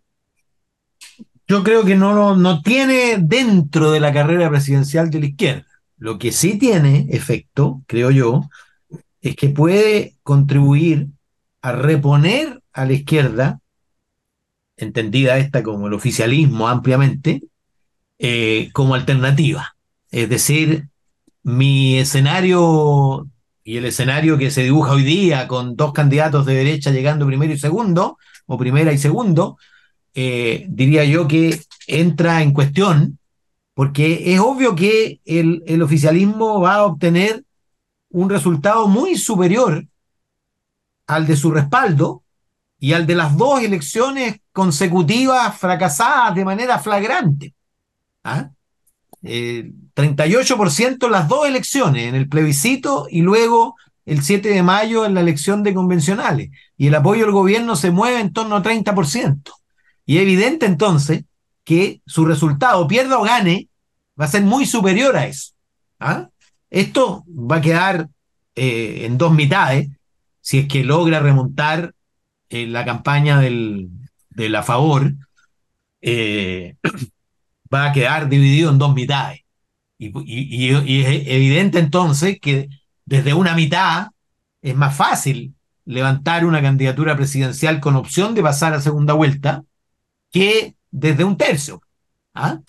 Yo 1.48 1.64
creo 1.64 1.84
que 1.84 1.96
no, 1.96 2.36
no 2.36 2.62
tiene 2.62 3.18
dentro 3.20 3.92
de 3.92 4.00
la 4.00 4.14
carrera 4.14 4.50
presidencial 4.50 5.10
de 5.10 5.20
la 5.20 5.26
izquierda. 5.26 5.66
Lo 5.98 6.20
que 6.20 6.32
sí 6.32 6.60
tiene 6.60 7.08
efecto, 7.10 7.82
creo 7.88 8.12
yo, 8.12 8.44
es 9.22 9.36
que 9.36 9.50
puede 9.50 10.16
contribuir 10.22 11.08
a 11.62 11.72
reponer 11.72 12.62
a 12.72 12.86
la 12.86 12.94
izquierda, 12.94 13.62
entendida 14.76 15.40
esta 15.40 15.64
como 15.64 15.88
el 15.88 15.94
oficialismo 15.94 16.68
ampliamente, 16.68 17.42
eh, 18.20 18.70
como 18.74 18.94
alternativa. 18.94 19.76
Es 20.12 20.30
decir, 20.30 20.90
mi 21.48 21.98
escenario 21.98 23.26
y 23.64 23.78
el 23.78 23.86
escenario 23.86 24.38
que 24.38 24.52
se 24.52 24.64
dibuja 24.64 24.92
hoy 24.92 25.04
día 25.04 25.48
con 25.48 25.78
dos 25.78 25.94
candidatos 25.94 26.46
de 26.46 26.56
derecha 26.56 26.92
llegando 26.92 27.26
primero 27.26 27.54
y 27.54 27.58
segundo, 27.58 28.18
o 28.48 28.58
primera 28.58 28.92
y 28.92 28.98
segundo, 28.98 29.58
eh, 30.14 30.66
diría 30.68 31.06
yo 31.06 31.26
que 31.26 31.62
entra 31.88 32.42
en 32.42 32.52
cuestión, 32.52 33.20
porque 33.74 34.34
es 34.34 34.42
obvio 34.42 34.76
que 34.76 35.22
el, 35.24 35.64
el 35.68 35.82
oficialismo 35.82 36.60
va 36.60 36.76
a 36.76 36.86
obtener 36.86 37.46
un 38.10 38.30
resultado 38.30 38.90
muy 38.90 39.16
superior 39.16 39.88
al 41.08 41.26
de 41.26 41.38
su 41.38 41.50
respaldo 41.52 42.24
y 42.78 42.92
al 42.92 43.08
de 43.08 43.16
las 43.16 43.38
dos 43.38 43.62
elecciones 43.62 44.42
consecutivas 44.52 45.58
fracasadas 45.58 46.36
de 46.36 46.44
manera 46.44 46.78
flagrante. 46.78 47.56
¿Ah? 48.26 48.50
Eh, 49.24 49.72
38% 49.98 51.10
las 51.10 51.28
dos 51.28 51.48
elecciones, 51.48 52.04
en 52.04 52.14
el 52.14 52.30
plebiscito 52.30 53.08
y 53.10 53.22
luego 53.22 53.76
el 54.06 54.22
7 54.22 54.48
de 54.48 54.62
mayo 54.62 55.06
en 55.06 55.16
la 55.16 55.22
elección 55.22 55.64
de 55.64 55.74
convencionales. 55.74 56.52
Y 56.78 56.88
el 56.88 56.96
apoyo 56.96 57.24
del 57.24 57.34
gobierno 57.34 57.76
se 57.76 57.90
mueve 57.90 58.20
en 58.20 58.32
torno 58.32 58.56
a 58.56 58.62
30%. 58.62 59.52
Y 60.06 60.18
es 60.18 60.22
evidente 60.22 60.68
entonces 60.68 61.26
que 61.64 62.02
su 62.06 62.26
resultado, 62.26 62.88
pierda 62.88 63.18
o 63.18 63.24
gane, 63.24 63.70
va 64.20 64.26
a 64.26 64.30
ser 64.30 64.44
muy 64.44 64.68
superior 64.68 65.18
a 65.18 65.26
eso. 65.26 65.54
¿ah? 66.00 66.30
Esto 66.70 67.26
va 67.28 67.58
a 67.58 67.62
quedar 67.62 68.08
eh, 68.56 69.06
en 69.06 69.18
dos 69.18 69.34
mitades 69.34 69.90
si 70.42 70.60
es 70.60 70.68
que 70.68 70.84
logra 70.84 71.20
remontar 71.20 71.94
eh, 72.50 72.68
la 72.68 72.86
campaña 72.86 73.42
del, 73.42 73.90
a 74.56 74.62
favor. 74.62 75.12
Eh, 76.02 76.76
va 77.74 77.86
a 77.86 77.94
quedar 77.94 78.30
dividido 78.30 78.70
en 78.70 78.78
dos 78.78 78.94
mitades. 78.94 79.42
Y, 79.98 80.70
es 80.70 81.28
evidente 81.28 81.80
entonces 81.80 82.40
que 82.40 82.70
desde 83.06 83.34
una 83.34 83.56
mitad 83.56 84.10
es 84.62 84.76
más 84.76 84.96
fácil 84.96 85.56
levantar 85.86 86.46
una 86.46 86.62
candidatura 86.62 87.16
presidencial 87.16 87.80
con 87.80 87.96
opción 87.96 88.36
de 88.36 88.44
pasar 88.44 88.74
a 88.74 88.82
segunda 88.82 89.14
vuelta 89.14 89.64
que 90.32 90.76
desde 90.92 91.24
un 91.24 91.38
tercio. 91.38 91.82
¿ah? 92.34 92.60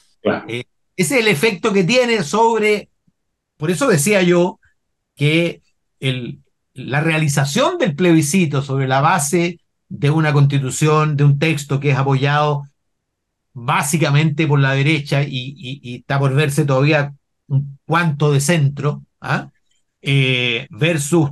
Eh, 0.48 0.64
ese 0.96 1.14
es 1.16 1.20
el 1.22 1.28
efecto 1.28 1.72
que 1.72 1.84
tiene 1.84 2.22
sobre, 2.22 2.88
por 3.56 3.70
eso 3.70 3.88
decía 3.88 4.22
yo 4.22 4.58
que 5.14 5.62
el, 6.00 6.40
la 6.74 7.00
realización 7.00 7.78
del 7.78 7.94
plebiscito 7.94 8.62
sobre 8.62 8.88
la 8.88 9.00
base 9.00 9.60
de 9.88 10.10
una 10.10 10.32
constitución, 10.32 11.16
de 11.16 11.24
un 11.24 11.38
texto 11.38 11.80
que 11.80 11.90
es 11.90 11.96
apoyado 11.96 12.64
básicamente 13.52 14.46
por 14.46 14.60
la 14.60 14.72
derecha 14.72 15.22
y, 15.26 15.96
está 15.96 16.18
por 16.18 16.34
verse 16.34 16.64
todavía 16.64 17.14
un 17.48 17.78
cuanto 17.84 18.32
de 18.32 18.40
centro, 18.40 19.02
¿ah? 19.20 19.50
eh, 20.00 20.66
versus 20.70 21.30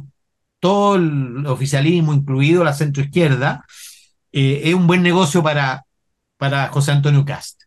todo 0.61 0.96
el 0.96 1.46
oficialismo, 1.46 2.12
incluido 2.12 2.64
la 2.64 2.72
centroizquierda, 2.72 3.64
eh, 4.33 4.62
es 4.64 4.74
un 4.74 4.87
buen 4.87 5.02
negocio 5.02 5.42
para, 5.42 5.85
para 6.37 6.68
José 6.68 6.92
Antonio 6.92 7.24
Cast. 7.24 7.62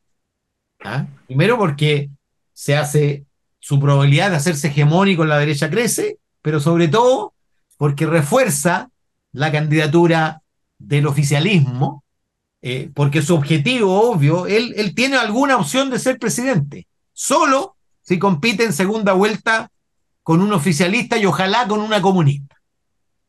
¿ah? 0.83 1.07
Primero 1.27 1.57
porque 1.57 2.09
se 2.53 2.75
hace, 2.75 3.25
su 3.59 3.79
probabilidad 3.79 4.29
de 4.29 4.37
hacerse 4.37 4.67
hegemónico 4.67 5.23
en 5.23 5.29
la 5.29 5.37
derecha 5.37 5.69
crece, 5.69 6.17
pero 6.41 6.59
sobre 6.59 6.87
todo 6.87 7.33
porque 7.77 8.05
refuerza 8.05 8.89
la 9.31 9.51
candidatura 9.51 10.41
del 10.77 11.07
oficialismo 11.07 12.03
eh, 12.61 12.91
porque 12.93 13.21
su 13.21 13.35
objetivo, 13.35 14.11
obvio, 14.11 14.45
él, 14.45 14.73
él 14.75 14.93
tiene 14.93 15.15
alguna 15.15 15.55
opción 15.57 15.89
de 15.89 15.99
ser 15.99 16.19
presidente, 16.19 16.87
solo 17.13 17.77
si 18.09 18.17
compite 18.17 18.63
en 18.63 18.73
segunda 18.73 19.13
vuelta 19.13 19.69
con 20.23 20.41
un 20.41 20.51
oficialista 20.51 21.15
y 21.19 21.27
ojalá 21.27 21.67
con 21.67 21.79
una 21.79 22.01
comunista. 22.01 22.55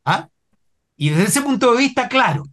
¿Ah? 0.06 0.30
Y 0.96 1.10
desde 1.10 1.24
ese 1.24 1.42
punto 1.42 1.72
de 1.72 1.76
vista, 1.76 2.08
claro. 2.08 2.44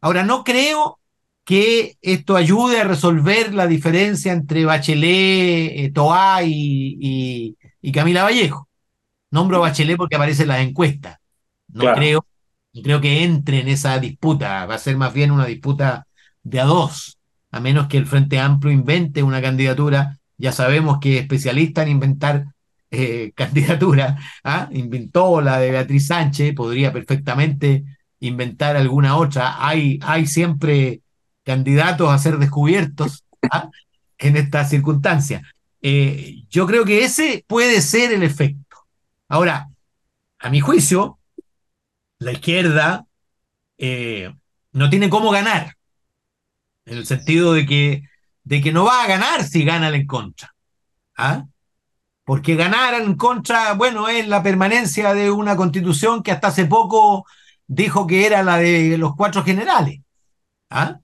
Ahora, 0.00 0.22
no 0.22 0.44
creo 0.44 1.00
que 1.42 1.96
esto 2.00 2.36
ayude 2.36 2.80
a 2.80 2.84
resolver 2.84 3.52
la 3.52 3.66
diferencia 3.66 4.32
entre 4.32 4.64
Bachelet, 4.64 5.72
eh, 5.74 5.90
Toá 5.92 6.44
y, 6.44 7.56
y, 7.80 7.90
Camila 7.92 8.22
Vallejo. 8.22 8.68
Nombro 9.32 9.56
a 9.56 9.60
Bachelet 9.62 9.96
porque 9.96 10.14
aparece 10.14 10.42
en 10.42 10.48
las 10.50 10.60
encuestas. 10.60 11.18
No 11.66 11.94
creo, 11.94 12.24
creo 12.80 13.00
que 13.00 13.24
entre 13.24 13.58
en 13.58 13.66
esa 13.66 13.98
disputa. 13.98 14.66
Va 14.66 14.76
a 14.76 14.78
ser 14.78 14.96
más 14.96 15.12
bien 15.12 15.32
una 15.32 15.46
disputa 15.46 16.06
de 16.44 16.60
a 16.60 16.64
dos, 16.64 17.18
a 17.50 17.58
menos 17.58 17.88
que 17.88 17.96
el 17.96 18.06
Frente 18.06 18.38
Amplio 18.38 18.72
invente 18.72 19.24
una 19.24 19.42
candidatura. 19.42 20.20
Ya 20.38 20.52
sabemos 20.52 20.98
que 21.00 21.16
es 21.16 21.22
especialista 21.22 21.82
en 21.82 21.88
inventar 21.88 22.46
eh, 22.90 23.32
candidaturas. 23.36 24.20
¿ah? 24.44 24.68
Inventó 24.72 25.40
la 25.40 25.58
de 25.58 25.70
Beatriz 25.70 26.06
Sánchez, 26.06 26.54
podría 26.54 26.92
perfectamente 26.92 27.84
inventar 28.20 28.76
alguna 28.76 29.16
otra. 29.16 29.66
Hay, 29.66 29.98
hay 30.02 30.26
siempre 30.26 31.00
candidatos 31.44 32.10
a 32.10 32.18
ser 32.18 32.38
descubiertos 32.38 33.24
¿ah? 33.50 33.70
en 34.18 34.36
esta 34.36 34.64
circunstancia. 34.64 35.42
Eh, 35.80 36.44
yo 36.48 36.66
creo 36.66 36.84
que 36.84 37.04
ese 37.04 37.44
puede 37.48 37.80
ser 37.80 38.12
el 38.12 38.22
efecto. 38.22 38.76
Ahora, 39.28 39.68
a 40.38 40.50
mi 40.50 40.60
juicio, 40.60 41.18
la 42.18 42.32
izquierda 42.32 43.06
eh, 43.78 44.32
no 44.72 44.90
tiene 44.90 45.10
cómo 45.10 45.30
ganar, 45.30 45.76
en 46.84 46.98
el 46.98 47.06
sentido 47.06 47.52
de 47.52 47.66
que, 47.66 48.02
de 48.44 48.60
que 48.60 48.72
no 48.72 48.84
va 48.84 49.02
a 49.02 49.06
ganar 49.06 49.44
si 49.44 49.64
gana 49.64 49.88
en 49.88 50.06
contra. 50.06 50.54
¿Ah? 51.16 51.46
Porque 52.24 52.54
ganar 52.56 52.94
en 52.94 53.16
contra, 53.16 53.74
bueno, 53.74 54.08
es 54.08 54.28
la 54.28 54.42
permanencia 54.42 55.14
de 55.14 55.30
una 55.30 55.56
constitución 55.56 56.22
que 56.22 56.32
hasta 56.32 56.48
hace 56.48 56.66
poco 56.66 57.26
dijo 57.66 58.06
que 58.06 58.26
era 58.26 58.42
la 58.42 58.58
de 58.58 58.96
los 58.98 59.14
cuatro 59.16 59.42
generales. 59.44 60.00
¿Ah? 60.70 61.00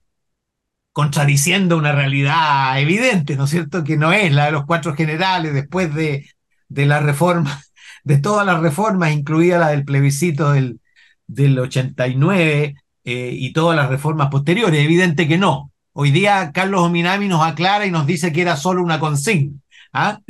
Contradiciendo 0.92 1.76
una 1.76 1.92
realidad 1.92 2.80
evidente, 2.80 3.36
¿no 3.36 3.44
es 3.44 3.50
cierto? 3.50 3.84
Que 3.84 3.96
no 3.96 4.12
es 4.12 4.32
la 4.32 4.46
de 4.46 4.52
los 4.52 4.66
cuatro 4.66 4.94
generales 4.94 5.54
después 5.54 5.94
de, 5.94 6.28
de 6.68 6.86
la 6.86 7.00
reforma, 7.00 7.62
de 8.04 8.18
todas 8.18 8.46
las 8.46 8.60
reformas, 8.60 9.12
incluida 9.12 9.58
la 9.58 9.68
del 9.68 9.84
plebiscito 9.84 10.52
del, 10.52 10.80
del 11.26 11.58
89 11.58 12.74
eh, 13.04 13.30
y 13.32 13.52
todas 13.52 13.76
las 13.76 13.88
reformas 13.88 14.28
posteriores. 14.28 14.84
Evidente 14.84 15.28
que 15.28 15.38
no. 15.38 15.72
Hoy 16.00 16.12
día 16.12 16.52
Carlos 16.54 16.82
Ominami 16.82 17.26
nos 17.26 17.44
aclara 17.44 17.84
y 17.84 17.90
nos 17.90 18.06
dice 18.06 18.32
que 18.32 18.42
era 18.42 18.56
solo 18.56 18.84
una 18.84 19.00
consigna. 19.00 19.58
¿ah? 19.92 20.20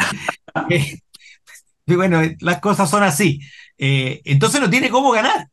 y 0.70 1.94
bueno, 1.94 2.22
las 2.40 2.61
cosas 2.61 2.88
son 2.88 3.02
así. 3.02 3.42
Eh, 3.76 4.22
entonces 4.24 4.62
no 4.62 4.70
tiene 4.70 4.88
cómo 4.88 5.11
ganar. 5.11 5.50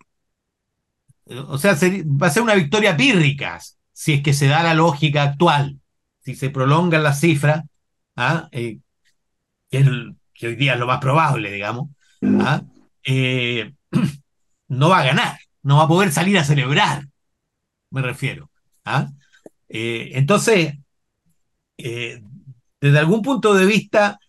O 1.50 1.58
sea, 1.58 1.74
va 1.74 2.28
a 2.28 2.30
ser 2.30 2.44
una 2.44 2.56
victoria 2.56 2.96
pírrica 2.96 3.60
si 3.92 4.14
es 4.14 4.24
que 4.24 4.34
se 4.34 4.48
da 4.48 4.64
la 4.64 4.74
lógica 4.74 5.24
actual, 5.24 5.82
si 6.24 6.34
se 6.34 6.50
prolongan 6.50 7.04
las 7.04 7.20
cifras, 7.20 7.66
¿ah? 8.16 8.48
Eh, 8.54 8.80
que, 9.70 10.48
hoy 10.48 10.56
día 10.56 10.76
es 10.76 10.80
lo 10.80 10.88
más 10.88 11.02
probable, 11.02 11.52
digamos, 11.52 11.90
¿ah? 12.40 12.62
eh, 13.04 13.74
no 14.70 14.88
va 14.88 15.00
a 15.00 15.06
ganar, 15.08 15.40
no 15.62 15.76
va 15.76 15.84
a 15.84 15.90
poder 15.90 16.14
salir 16.14 16.38
a 16.38 16.46
celebrar, 16.46 17.06
me 17.92 18.02
refiero. 18.02 18.50
Entonces, 19.78 20.76
desde 21.78 23.00
algún 23.00 23.22
punto 23.22 23.54
de 23.54 23.66
vista, 23.66 24.20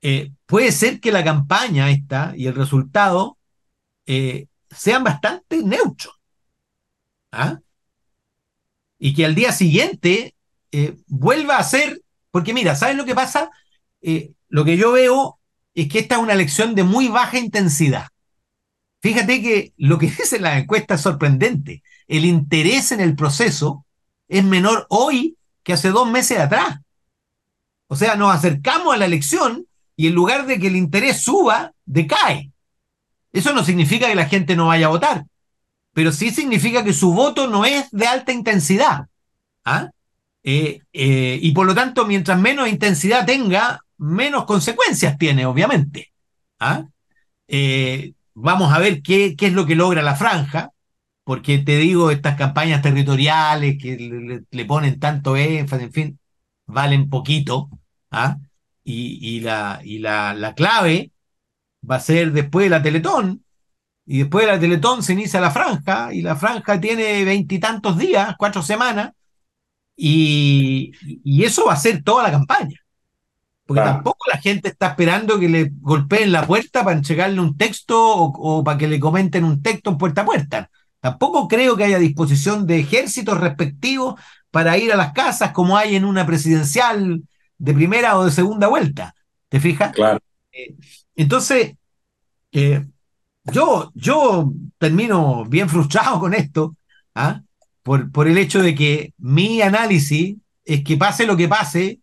eh, 0.00 0.30
puede 0.46 0.70
ser 0.70 1.00
que 1.00 1.10
la 1.10 1.24
campaña 1.24 1.90
esta 1.90 2.32
y 2.36 2.46
el 2.46 2.54
resultado 2.54 3.38
eh, 4.06 4.46
sean 4.70 5.04
bastante 5.04 5.62
neutros. 5.62 6.14
¿ah? 7.32 7.58
Y 8.98 9.14
que 9.14 9.24
al 9.24 9.34
día 9.34 9.52
siguiente 9.52 10.34
eh, 10.72 10.96
vuelva 11.06 11.58
a 11.58 11.64
ser, 11.64 12.02
porque 12.30 12.54
mira, 12.54 12.76
¿sabes 12.76 12.96
lo 12.96 13.04
que 13.04 13.14
pasa? 13.14 13.50
lo 14.48 14.64
que 14.64 14.76
yo 14.76 14.92
veo 14.92 15.40
es 15.74 15.88
que 15.88 15.98
esta 15.98 16.14
es 16.14 16.22
una 16.22 16.32
elección 16.32 16.76
de 16.76 16.84
muy 16.84 17.08
baja 17.08 17.36
intensidad. 17.36 18.06
Fíjate 19.02 19.42
que 19.42 19.72
lo 19.76 19.98
que 19.98 20.06
dice 20.18 20.38
la 20.38 20.58
encuesta 20.58 20.94
es 20.94 21.00
sorprendente. 21.00 21.82
El 22.06 22.24
interés 22.24 22.92
en 22.92 23.00
el 23.00 23.16
proceso 23.16 23.84
es 24.28 24.44
menor 24.44 24.86
hoy 24.90 25.36
que 25.62 25.72
hace 25.72 25.90
dos 25.90 26.08
meses 26.10 26.38
atrás. 26.38 26.80
O 27.88 27.96
sea, 27.96 28.16
nos 28.16 28.34
acercamos 28.34 28.94
a 28.94 28.98
la 28.98 29.06
elección 29.06 29.66
y 29.96 30.06
en 30.06 30.14
lugar 30.14 30.46
de 30.46 30.60
que 30.60 30.68
el 30.68 30.76
interés 30.76 31.22
suba, 31.22 31.72
decae. 31.84 32.52
Eso 33.32 33.52
no 33.52 33.64
significa 33.64 34.06
que 34.06 34.14
la 34.14 34.28
gente 34.28 34.56
no 34.56 34.68
vaya 34.68 34.86
a 34.86 34.90
votar, 34.90 35.24
pero 35.92 36.12
sí 36.12 36.30
significa 36.30 36.84
que 36.84 36.92
su 36.92 37.12
voto 37.12 37.48
no 37.48 37.64
es 37.64 37.90
de 37.90 38.06
alta 38.06 38.32
intensidad. 38.32 39.06
¿ah? 39.64 39.90
Eh, 40.42 40.80
eh, 40.92 41.38
y 41.42 41.52
por 41.52 41.66
lo 41.66 41.74
tanto, 41.74 42.06
mientras 42.06 42.38
menos 42.38 42.68
intensidad 42.68 43.26
tenga, 43.26 43.80
menos 43.96 44.44
consecuencias 44.44 45.18
tiene, 45.18 45.46
obviamente. 45.46 46.12
¿ah? 46.60 46.84
Eh, 47.48 48.12
vamos 48.34 48.72
a 48.72 48.78
ver 48.78 49.02
qué, 49.02 49.34
qué, 49.36 49.48
es 49.48 49.52
lo 49.52 49.66
que 49.66 49.74
logra 49.74 50.02
la 50.02 50.14
franja, 50.14 50.70
porque 51.28 51.58
te 51.58 51.76
digo, 51.76 52.10
estas 52.10 52.36
campañas 52.36 52.80
territoriales 52.80 53.76
que 53.78 53.98
le, 53.98 54.44
le 54.50 54.64
ponen 54.64 54.98
tanto 54.98 55.36
énfasis, 55.36 55.84
en 55.84 55.92
fin, 55.92 56.18
valen 56.66 57.10
poquito, 57.10 57.68
¿ah? 58.10 58.38
y, 58.82 59.40
la, 59.40 59.78
y 59.84 59.98
la, 59.98 60.54
clave 60.56 61.12
va 61.88 61.96
a 61.96 62.00
ser 62.00 62.32
después 62.32 62.64
de 62.64 62.70
la 62.70 62.82
Teletón, 62.82 63.44
y 64.06 64.20
después 64.20 64.46
de 64.46 64.52
la 64.52 64.58
Teletón 64.58 65.02
se 65.02 65.12
inicia 65.12 65.38
la 65.38 65.50
franja, 65.50 66.14
y 66.14 66.22
la 66.22 66.34
franja 66.34 66.80
tiene 66.80 67.22
veintitantos 67.26 67.98
días, 67.98 68.34
cuatro 68.38 68.62
semanas, 68.62 69.12
y, 69.94 70.92
eso 71.44 71.66
va 71.66 71.74
a 71.74 71.76
ser 71.76 72.02
toda 72.02 72.22
la 72.22 72.30
campaña. 72.30 72.80
Porque 73.66 73.82
tampoco 73.82 74.24
la 74.32 74.38
gente 74.38 74.68
está 74.70 74.86
esperando 74.86 75.38
que 75.38 75.50
le 75.50 75.72
golpeen 75.78 76.32
la 76.32 76.46
puerta 76.46 76.84
para 76.84 76.96
entregarle 76.96 77.38
un 77.38 77.58
texto 77.58 78.00
o, 78.00 78.32
o, 78.60 78.64
para 78.64 78.78
que 78.78 78.88
le 78.88 78.98
comenten 78.98 79.44
un 79.44 79.60
texto 79.60 79.90
en 79.90 79.98
puerta 79.98 80.22
a 80.22 80.24
puerta. 80.24 80.70
Tampoco 81.00 81.46
creo 81.48 81.76
que 81.76 81.84
haya 81.84 81.98
disposición 81.98 82.66
de 82.66 82.80
ejércitos 82.80 83.38
respectivos 83.40 84.20
para 84.50 84.76
ir 84.78 84.92
a 84.92 84.96
las 84.96 85.12
casas 85.12 85.52
como 85.52 85.76
hay 85.76 85.96
en 85.96 86.04
una 86.04 86.26
presidencial 86.26 87.22
de 87.58 87.74
primera 87.74 88.18
o 88.18 88.24
de 88.24 88.30
segunda 88.30 88.66
vuelta. 88.66 89.14
¿Te 89.48 89.60
fijas? 89.60 89.92
Claro. 89.92 90.18
Eh, 90.52 90.74
entonces, 91.14 91.74
eh, 92.52 92.84
yo, 93.44 93.90
yo 93.94 94.52
termino 94.78 95.44
bien 95.44 95.68
frustrado 95.68 96.18
con 96.18 96.34
esto, 96.34 96.76
¿ah? 97.14 97.42
por, 97.82 98.10
por 98.10 98.28
el 98.28 98.38
hecho 98.38 98.62
de 98.62 98.74
que 98.74 99.14
mi 99.18 99.62
análisis 99.62 100.36
es 100.64 100.84
que 100.84 100.96
pase 100.96 101.26
lo 101.26 101.36
que 101.36 101.48
pase, 101.48 102.00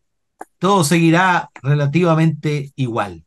todo 0.58 0.84
seguirá 0.84 1.50
relativamente 1.62 2.72
igual. 2.76 3.24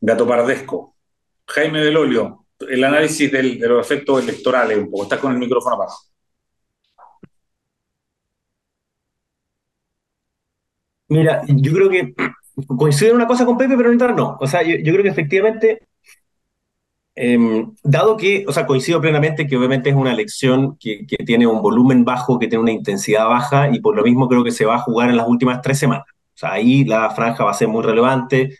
Gato 0.00 0.26
Pardesco. 0.26 0.96
Jaime 1.46 1.80
del 1.80 1.96
Olio, 1.96 2.39
el 2.68 2.84
análisis 2.84 3.30
de 3.32 3.42
los 3.42 3.84
efectos 3.84 4.22
electorales 4.22 4.78
un 4.78 4.90
poco. 4.90 5.04
Estás 5.04 5.20
con 5.20 5.32
el 5.32 5.38
micrófono 5.38 5.76
abajo. 5.76 5.98
Mira, 11.08 11.42
yo 11.48 11.72
creo 11.72 11.90
que 11.90 12.14
coincide 12.78 13.10
en 13.10 13.16
una 13.16 13.26
cosa 13.26 13.44
con 13.44 13.58
Pepe, 13.58 13.76
pero 13.76 13.90
en 13.90 13.96
otra 13.96 14.12
no. 14.14 14.36
O 14.40 14.46
sea, 14.46 14.62
yo, 14.62 14.76
creo 14.82 15.02
que 15.02 15.08
efectivamente, 15.08 15.88
em, 17.14 17.74
dado 17.82 18.16
que, 18.16 18.44
o 18.46 18.52
sea, 18.52 18.66
coincido 18.66 19.00
plenamente 19.00 19.46
que 19.46 19.56
obviamente 19.56 19.90
es 19.90 19.96
una 19.96 20.12
elección 20.12 20.76
que, 20.78 21.04
tiene 21.26 21.46
un 21.46 21.60
volumen 21.60 22.04
bajo, 22.04 22.38
que 22.38 22.46
tiene 22.48 22.62
una 22.62 22.72
intensidad 22.72 23.26
baja, 23.26 23.68
y 23.74 23.80
por 23.80 23.96
lo 23.96 24.02
mismo 24.02 24.28
creo 24.28 24.44
que 24.44 24.52
se 24.52 24.64
va 24.64 24.76
a 24.76 24.78
jugar 24.80 25.10
en 25.10 25.16
las 25.16 25.28
últimas 25.28 25.60
tres 25.62 25.78
semanas. 25.78 26.06
O 26.08 26.38
sea, 26.40 26.52
ahí 26.52 26.84
la 26.84 27.10
franja 27.10 27.44
va 27.44 27.50
a 27.50 27.54
ser 27.54 27.68
muy 27.68 27.82
relevante. 27.82 28.58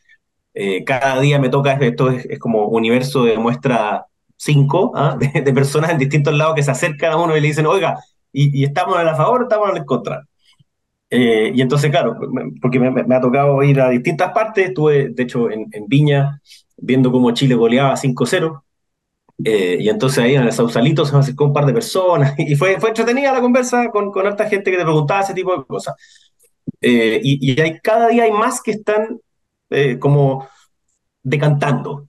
Eh, 0.55 0.85
cada 0.85 1.21
día 1.21 1.39
me 1.39 1.49
toca, 1.49 1.75
esto 1.75 2.11
es, 2.11 2.39
como 2.39 2.67
universo 2.69 3.25
de 3.25 3.39
muestra 3.39 4.07
5, 4.37 4.93
¿ah? 4.95 5.17
de, 5.35 5.53
personas 5.53 5.91
en 5.91 5.99
distintos 5.99 6.35
lados 6.35 6.55
que 6.55 6.63
se 6.63 6.71
acercan 6.71 7.13
a 7.13 7.17
uno 7.17 7.37
y 7.37 7.41
le 7.41 7.49
dicen, 7.49 7.67
oiga, 7.67 7.99
¿y, 8.33 8.61
y 8.61 8.65
estamos 8.65 8.97
a 8.97 9.15
favor 9.17 9.43
o 9.43 9.45
estamos 9.45 9.73
la 9.73 9.85
contra? 9.85 10.23
Eh, 11.11 11.51
y 11.55 11.61
entonces, 11.61 11.91
claro, 11.91 12.17
porque 12.63 12.79
me, 12.79 13.17
ha 13.17 13.21
tocado 13.21 13.63
ir 13.65 13.81
a 13.81 13.91
distintas 13.91 14.33
partes, 14.33 14.69
estuve, 14.69 15.09
de 15.11 15.23
hecho, 15.25 15.51
en, 15.51 15.69
Viña, 15.89 16.41
viendo 16.77 17.11
cómo 17.11 17.33
Chile 17.33 17.57
goleaba 17.57 17.97
5-0, 17.97 18.63
eh, 19.45 19.79
y 19.81 19.89
entonces 19.89 20.19
ahí 20.23 20.35
en 20.37 20.43
el 20.43 20.53
Sausalito 20.53 21.05
se 21.05 21.15
me 21.15 21.21
acercó 21.21 21.47
un 21.47 21.53
par 21.53 21.67
de 21.67 21.73
personas, 21.73 22.35
y 22.39 22.55
fue, 22.55 22.79
fue 22.81 22.91
entretenida 22.91 23.33
la 23.33 23.41
conversa 23.41 23.91
con, 23.91 24.13
con 24.13 24.27
harta 24.27 24.49
gente 24.49 24.71
que 24.71 24.77
te 24.79 24.85
preguntaba 24.85 25.23
ese 25.23 25.35
tipo 25.35 25.57
de 25.57 25.65
cosas. 25.65 25.95
Eh, 26.81 27.21
y, 27.23 27.53
y 27.53 27.61
hay, 27.61 27.81
cada 27.81 28.09
día 28.09 28.25
hay 28.25 28.33
más 28.33 28.63
que 28.63 28.71
están 28.73 29.21
como 29.99 30.49
decantando, 31.23 32.09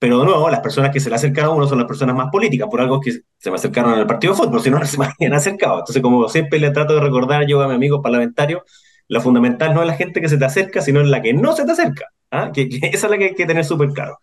pero 0.00 0.18
de 0.18 0.24
nuevo, 0.24 0.48
las 0.48 0.60
personas 0.60 0.90
que 0.92 0.98
se 0.98 1.10
le 1.10 1.16
acercan 1.16 1.44
a 1.44 1.50
uno 1.50 1.66
son 1.66 1.76
las 1.76 1.86
personas 1.86 2.16
más 2.16 2.30
políticas, 2.32 2.68
por 2.70 2.80
algo 2.80 3.00
que 3.00 3.12
se 3.36 3.50
me 3.50 3.56
acercaron 3.56 3.98
el 3.98 4.06
partido 4.06 4.32
de 4.32 4.38
fútbol, 4.38 4.62
si 4.62 4.70
no, 4.70 4.78
no 4.80 4.86
se 4.86 4.96
me 4.98 5.04
habían 5.06 5.34
acercado. 5.34 5.80
Entonces, 5.80 6.02
como 6.02 6.26
siempre 6.30 6.58
le 6.58 6.70
trato 6.70 6.94
de 6.94 7.00
recordar 7.02 7.46
yo 7.46 7.60
a 7.60 7.68
mi 7.68 7.74
amigo 7.74 8.00
parlamentario, 8.00 8.64
lo 9.08 9.20
fundamental 9.20 9.74
no 9.74 9.82
es 9.82 9.86
la 9.88 9.96
gente 9.96 10.22
que 10.22 10.30
se 10.30 10.38
te 10.38 10.44
acerca, 10.46 10.80
sino 10.80 11.02
la 11.02 11.20
que 11.20 11.34
no 11.34 11.54
se 11.54 11.66
te 11.66 11.72
acerca. 11.72 12.06
¿ah? 12.30 12.50
Que, 12.52 12.68
esa 12.92 13.06
es 13.06 13.10
la 13.10 13.18
que 13.18 13.24
hay 13.26 13.34
que 13.34 13.44
tener 13.44 13.64
súper 13.64 13.90
claro. 13.90 14.18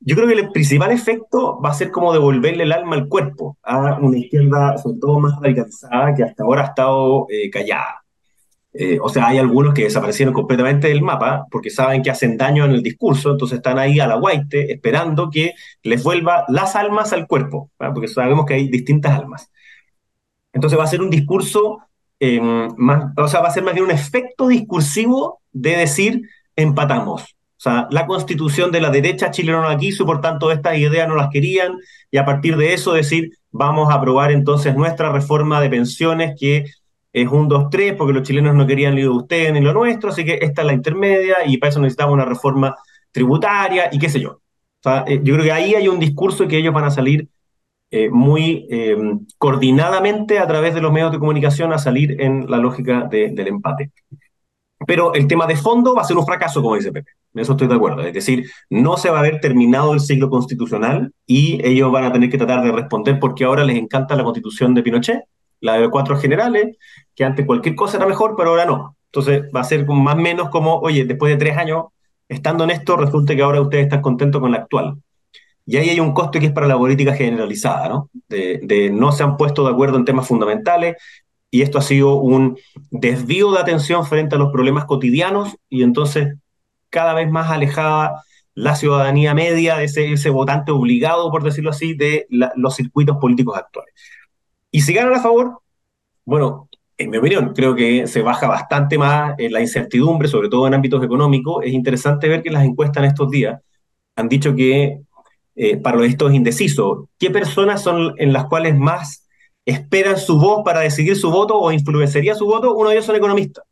Yo 0.00 0.16
creo 0.16 0.26
que 0.26 0.34
el 0.34 0.50
principal 0.50 0.90
efecto 0.90 1.60
va 1.60 1.70
a 1.70 1.74
ser 1.74 1.90
como 1.92 2.12
devolverle 2.12 2.64
el 2.64 2.72
alma 2.72 2.96
al 2.96 3.06
cuerpo 3.08 3.58
a 3.62 3.98
una 4.00 4.18
izquierda, 4.18 4.76
sobre 4.78 4.98
todo 4.98 5.20
más 5.20 5.38
radicalizada, 5.40 6.14
que 6.14 6.24
hasta 6.24 6.42
ahora 6.42 6.62
ha 6.62 6.66
estado 6.66 7.26
eh, 7.30 7.48
callada. 7.50 7.99
Eh, 8.72 8.98
o 9.02 9.08
sea, 9.08 9.26
hay 9.26 9.38
algunos 9.38 9.74
que 9.74 9.84
desaparecieron 9.84 10.32
completamente 10.32 10.88
del 10.88 11.02
mapa 11.02 11.46
porque 11.50 11.70
saben 11.70 12.02
que 12.02 12.10
hacen 12.10 12.36
daño 12.36 12.64
en 12.64 12.70
el 12.72 12.82
discurso, 12.82 13.32
entonces 13.32 13.56
están 13.58 13.78
ahí 13.78 13.98
a 13.98 14.06
la 14.06 14.14
guaite 14.16 14.72
esperando 14.72 15.28
que 15.28 15.54
les 15.82 16.02
vuelva 16.04 16.44
las 16.48 16.76
almas 16.76 17.12
al 17.12 17.26
cuerpo, 17.26 17.70
porque 17.76 18.08
sabemos 18.08 18.46
que 18.46 18.54
hay 18.54 18.68
distintas 18.68 19.18
almas. 19.18 19.50
Entonces 20.52 20.78
va 20.78 20.84
a 20.84 20.86
ser 20.86 21.00
un 21.00 21.10
discurso, 21.10 21.78
em, 22.18 22.68
más, 22.76 23.12
o 23.16 23.28
sea, 23.28 23.40
va 23.40 23.48
a 23.48 23.52
ser 23.52 23.64
más 23.64 23.74
bien 23.74 23.84
un 23.84 23.90
efecto 23.90 24.48
discursivo 24.48 25.40
de 25.52 25.76
decir 25.76 26.22
empatamos. 26.56 27.22
O 27.22 27.62
sea, 27.62 27.88
la 27.90 28.06
constitución 28.06 28.70
de 28.72 28.80
la 28.80 28.90
derecha 28.90 29.30
chilena 29.30 29.68
la 29.68 29.76
quiso, 29.76 30.06
por 30.06 30.20
tanto 30.20 30.50
estas 30.50 30.78
ideas 30.78 31.08
no 31.08 31.14
las 31.16 31.28
querían, 31.30 31.76
y 32.10 32.16
a 32.18 32.24
partir 32.24 32.56
de 32.56 32.72
eso 32.72 32.92
decir, 32.92 33.32
vamos 33.50 33.90
a 33.90 33.94
aprobar 33.94 34.32
entonces 34.32 34.74
nuestra 34.76 35.12
reforma 35.12 35.60
de 35.60 35.70
pensiones 35.70 36.34
que 36.38 36.66
es 37.12 37.28
un 37.28 37.48
2-3 37.48 37.94
porque 37.96 38.12
los 38.12 38.22
chilenos 38.22 38.54
no 38.54 38.66
querían 38.66 38.94
ni 38.94 39.02
lo 39.02 39.12
de 39.12 39.18
ustedes 39.18 39.52
ni 39.52 39.60
lo 39.60 39.72
nuestro, 39.72 40.10
así 40.10 40.24
que 40.24 40.38
esta 40.40 40.62
es 40.62 40.66
la 40.66 40.72
intermedia 40.72 41.36
y 41.46 41.58
para 41.58 41.70
eso 41.70 41.80
necesitamos 41.80 42.14
una 42.14 42.24
reforma 42.24 42.74
tributaria 43.12 43.88
y 43.92 43.98
qué 43.98 44.08
sé 44.08 44.20
yo. 44.20 44.40
eh, 45.06 45.20
yo 45.22 45.34
creo 45.34 45.44
que 45.44 45.52
ahí 45.52 45.74
hay 45.74 45.88
un 45.88 45.98
discurso 45.98 46.46
que 46.48 46.58
ellos 46.58 46.74
van 46.74 46.84
a 46.84 46.90
salir 46.90 47.28
eh, 47.90 48.08
muy 48.10 48.66
eh, 48.70 48.96
coordinadamente 49.38 50.38
a 50.38 50.46
través 50.46 50.74
de 50.74 50.80
los 50.80 50.92
medios 50.92 51.12
de 51.12 51.18
comunicación 51.18 51.72
a 51.72 51.78
salir 51.78 52.20
en 52.20 52.50
la 52.50 52.58
lógica 52.58 53.04
del 53.10 53.48
empate. 53.48 53.92
Pero 54.86 55.12
el 55.14 55.26
tema 55.26 55.46
de 55.46 55.56
fondo 55.56 55.94
va 55.94 56.02
a 56.02 56.04
ser 56.04 56.16
un 56.16 56.24
fracaso, 56.26 56.62
como 56.62 56.74
dice 56.76 56.92
Pepe. 56.92 57.10
En 57.34 57.40
eso 57.42 57.52
estoy 57.52 57.68
de 57.68 57.74
acuerdo. 57.74 58.02
Es 58.02 58.14
decir, 58.14 58.50
no 58.70 58.96
se 58.96 59.10
va 59.10 59.16
a 59.18 59.20
haber 59.20 59.40
terminado 59.40 59.92
el 59.92 60.00
siglo 60.00 60.30
constitucional 60.30 61.12
y 61.26 61.60
ellos 61.66 61.92
van 61.92 62.04
a 62.04 62.12
tener 62.12 62.30
que 62.30 62.38
tratar 62.38 62.62
de 62.64 62.72
responder 62.72 63.18
porque 63.20 63.44
ahora 63.44 63.64
les 63.64 63.76
encanta 63.76 64.16
la 64.16 64.24
constitución 64.24 64.74
de 64.74 64.82
Pinochet, 64.82 65.20
la 65.60 65.78
de 65.78 65.90
cuatro 65.90 66.16
generales, 66.18 66.76
que 67.14 67.24
antes 67.24 67.46
cualquier 67.46 67.74
cosa 67.74 67.96
era 67.96 68.06
mejor, 68.06 68.34
pero 68.36 68.50
ahora 68.50 68.64
no. 68.64 68.96
Entonces 69.06 69.42
va 69.54 69.60
a 69.60 69.64
ser 69.64 69.86
más 69.86 70.14
o 70.14 70.18
menos 70.18 70.48
como, 70.50 70.78
oye, 70.78 71.04
después 71.04 71.32
de 71.32 71.38
tres 71.38 71.56
años 71.56 71.86
estando 72.28 72.64
en 72.64 72.70
esto, 72.70 72.96
resulta 72.96 73.34
que 73.34 73.42
ahora 73.42 73.60
ustedes 73.60 73.84
están 73.84 74.02
contentos 74.02 74.40
con 74.40 74.52
la 74.52 74.58
actual. 74.58 74.96
Y 75.66 75.76
ahí 75.76 75.90
hay 75.90 76.00
un 76.00 76.12
costo 76.12 76.38
que 76.38 76.46
es 76.46 76.52
para 76.52 76.66
la 76.66 76.78
política 76.78 77.14
generalizada, 77.14 77.88
¿no? 77.88 78.10
De, 78.28 78.90
no 78.92 79.12
se 79.12 79.22
han 79.22 79.36
puesto 79.36 79.64
de 79.64 79.70
acuerdo 79.70 79.96
en 79.96 80.04
temas 80.04 80.26
fundamentales 80.26 80.96
y 81.50 81.62
esto 81.62 81.78
ha 81.78 81.82
sido 81.82 82.14
un 82.14 82.58
desvío 82.90 83.52
de 83.52 83.60
atención 83.60 84.06
frente 84.06 84.36
a 84.36 84.38
los 84.38 84.52
problemas 84.52 84.84
cotidianos 84.84 85.56
y 85.68 85.82
entonces 85.82 86.34
cada 86.88 87.14
vez 87.14 87.30
más 87.30 87.50
alejada 87.50 88.22
la 88.54 88.74
ciudadanía 88.76 89.34
media 89.34 89.76
de 89.76 89.84
ese, 89.84 90.30
votante 90.30 90.72
obligado, 90.72 91.30
por 91.30 91.42
decirlo 91.42 91.70
así, 91.70 91.94
de 91.94 92.26
los 92.28 92.76
circuitos 92.76 93.16
políticos 93.18 93.56
actuales. 93.56 93.94
Y 94.70 94.80
si 94.82 94.92
ganan 94.94 95.14
a 95.14 95.22
favor, 95.22 95.60
bueno, 96.24 96.68
en 96.96 97.10
mi 97.10 97.16
opinión, 97.16 97.52
creo 97.54 97.74
que 97.74 98.06
se 98.06 98.22
baja 98.22 98.46
bastante 98.46 98.98
más 98.98 99.34
la 99.38 99.60
incertidumbre, 99.60 100.28
sobre 100.28 100.48
todo 100.48 100.66
en 100.66 100.74
ámbitos 100.74 101.02
económicos. 101.02 101.64
Es 101.64 101.72
interesante 101.72 102.28
ver 102.28 102.42
que 102.42 102.50
las 102.50 102.64
encuestas 102.64 103.02
en 103.02 103.08
estos 103.08 103.30
días 103.30 103.60
han 104.16 104.28
dicho 104.28 104.54
que 104.54 105.00
eh, 105.56 105.76
para 105.78 106.04
estos 106.04 106.32
indecisos, 106.34 107.06
¿qué 107.18 107.30
personas 107.30 107.82
son 107.82 108.14
en 108.18 108.32
las 108.32 108.46
cuales 108.46 108.76
más 108.76 109.26
esperan 109.64 110.18
su 110.18 110.38
voz 110.38 110.62
para 110.64 110.80
decidir 110.80 111.16
su 111.16 111.30
voto 111.30 111.58
o 111.58 111.72
influenciaría 111.72 112.34
su 112.34 112.46
voto? 112.46 112.74
Uno 112.74 112.90
de 112.90 112.96
ellos 112.96 113.06
son 113.06 113.16
economistas. 113.16 113.64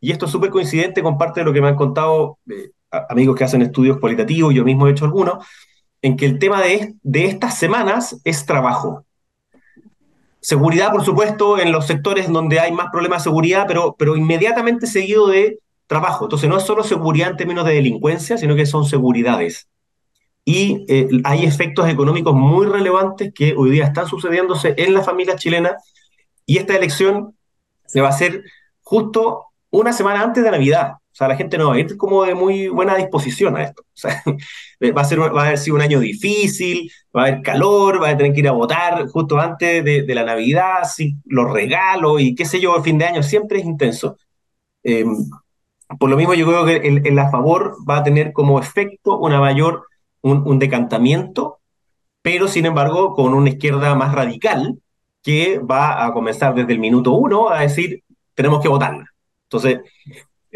Y 0.00 0.12
esto 0.12 0.26
es 0.26 0.32
súper 0.32 0.50
coincidente 0.50 1.02
con 1.02 1.18
parte 1.18 1.40
de 1.40 1.46
lo 1.46 1.52
que 1.52 1.60
me 1.60 1.68
han 1.68 1.76
contado 1.76 2.38
eh, 2.50 2.70
amigos 3.08 3.36
que 3.36 3.44
hacen 3.44 3.62
estudios 3.62 3.98
cualitativos, 3.98 4.54
yo 4.54 4.64
mismo 4.64 4.86
he 4.86 4.92
hecho 4.92 5.04
algunos, 5.04 5.44
en 6.02 6.16
que 6.16 6.26
el 6.26 6.38
tema 6.38 6.62
de, 6.62 6.94
de 7.02 7.24
estas 7.26 7.58
semanas 7.58 8.20
es 8.24 8.46
trabajo. 8.46 9.04
Seguridad, 10.44 10.92
por 10.92 11.02
supuesto, 11.02 11.58
en 11.58 11.72
los 11.72 11.86
sectores 11.86 12.30
donde 12.30 12.60
hay 12.60 12.70
más 12.70 12.90
problemas 12.92 13.22
de 13.22 13.30
seguridad, 13.30 13.64
pero, 13.66 13.96
pero 13.98 14.14
inmediatamente 14.14 14.86
seguido 14.86 15.26
de 15.26 15.58
trabajo. 15.86 16.26
Entonces 16.26 16.50
no 16.50 16.58
es 16.58 16.64
solo 16.64 16.84
seguridad 16.84 17.30
en 17.30 17.38
términos 17.38 17.64
de 17.64 17.72
delincuencia, 17.72 18.36
sino 18.36 18.54
que 18.54 18.66
son 18.66 18.84
seguridades. 18.84 19.68
Y 20.44 20.84
eh, 20.88 21.08
hay 21.24 21.46
efectos 21.46 21.88
económicos 21.88 22.34
muy 22.34 22.66
relevantes 22.66 23.32
que 23.34 23.54
hoy 23.56 23.70
día 23.70 23.84
están 23.84 24.06
sucediéndose 24.06 24.74
en 24.76 24.92
la 24.92 25.02
familia 25.02 25.34
chilena 25.36 25.78
y 26.44 26.58
esta 26.58 26.76
elección 26.76 27.34
se 27.86 28.02
va 28.02 28.08
a 28.08 28.10
hacer 28.10 28.44
justo 28.82 29.46
una 29.70 29.94
semana 29.94 30.20
antes 30.20 30.44
de 30.44 30.50
Navidad. 30.50 30.92
O 31.14 31.16
sea, 31.16 31.28
la 31.28 31.36
gente 31.36 31.56
no 31.56 31.68
va 31.68 31.76
a 31.76 31.78
ir 31.78 31.96
como 31.96 32.24
de 32.24 32.34
muy 32.34 32.66
buena 32.66 32.96
disposición 32.96 33.56
a 33.56 33.62
esto. 33.62 33.82
O 33.82 33.86
sea, 33.94 34.20
va 34.96 35.00
a, 35.00 35.04
ser, 35.04 35.20
va 35.20 35.42
a 35.42 35.46
haber 35.46 35.58
sido 35.58 35.76
un 35.76 35.82
año 35.82 36.00
difícil, 36.00 36.90
va 37.16 37.22
a 37.22 37.26
haber 37.28 37.42
calor, 37.42 38.02
va 38.02 38.08
a 38.08 38.16
tener 38.16 38.32
que 38.32 38.40
ir 38.40 38.48
a 38.48 38.52
votar 38.52 39.06
justo 39.06 39.38
antes 39.38 39.84
de, 39.84 40.14
la 40.14 40.24
Navidad, 40.24 40.82
los 41.26 41.52
regalos 41.52 42.20
y 42.20 42.34
qué 42.34 42.44
sé 42.44 42.60
yo, 42.60 42.76
el 42.76 42.82
fin 42.82 42.98
de 42.98 43.04
año 43.04 43.22
siempre 43.22 43.60
es 43.60 43.64
intenso. 43.64 44.16
Em, 44.82 45.14
por 46.00 46.10
lo 46.10 46.16
mismo, 46.16 46.34
yo 46.34 46.46
creo 46.46 46.66
que 46.66 46.76
el, 47.08 47.18
a 47.18 47.30
favor 47.30 47.76
va 47.88 47.98
a 47.98 48.02
tener 48.02 48.32
como 48.32 48.58
efecto 48.58 49.16
una 49.18 49.40
mayor, 49.40 49.86
un 50.22 50.58
decantamiento, 50.58 51.60
pero 52.22 52.48
sin 52.48 52.66
embargo 52.66 53.14
con 53.14 53.34
una 53.34 53.50
izquierda 53.50 53.94
más 53.94 54.12
radical 54.14 54.78
que 55.22 55.58
va 55.58 56.04
a 56.04 56.12
comenzar 56.12 56.54
desde 56.54 56.72
el 56.72 56.80
minuto 56.80 57.12
uno 57.12 57.50
a 57.50 57.60
decir, 57.60 58.02
tenemos 58.34 58.60
que 58.60 58.68
votarla. 58.68 59.06
Entonces, 59.44 59.80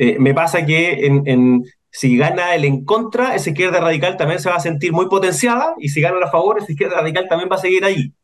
eh, 0.01 0.17
me 0.21 0.33
pasa 0.33 0.65
que 0.65 1.07
en, 1.07 1.65
si 1.91 2.17
gana 2.17 2.55
el 2.55 2.65
en 2.65 2.85
contra, 2.85 3.35
esa 3.35 3.51
izquierda 3.51 3.81
radical 3.81 4.17
también 4.17 4.39
se 4.39 4.49
va 4.49 4.55
a 4.55 4.61
sentir 4.61 4.93
muy 4.93 5.09
potenciada 5.09 5.75
y 5.77 5.89
si 5.89 6.01
gana 6.01 6.25
a 6.25 6.31
favor, 6.31 6.59
esa 6.59 6.71
izquierda 6.71 7.01
radical 7.01 7.27
también 7.29 7.49
va 7.51 7.57
a 7.57 7.61
seguir 7.61 7.85
ahí. 7.85 8.15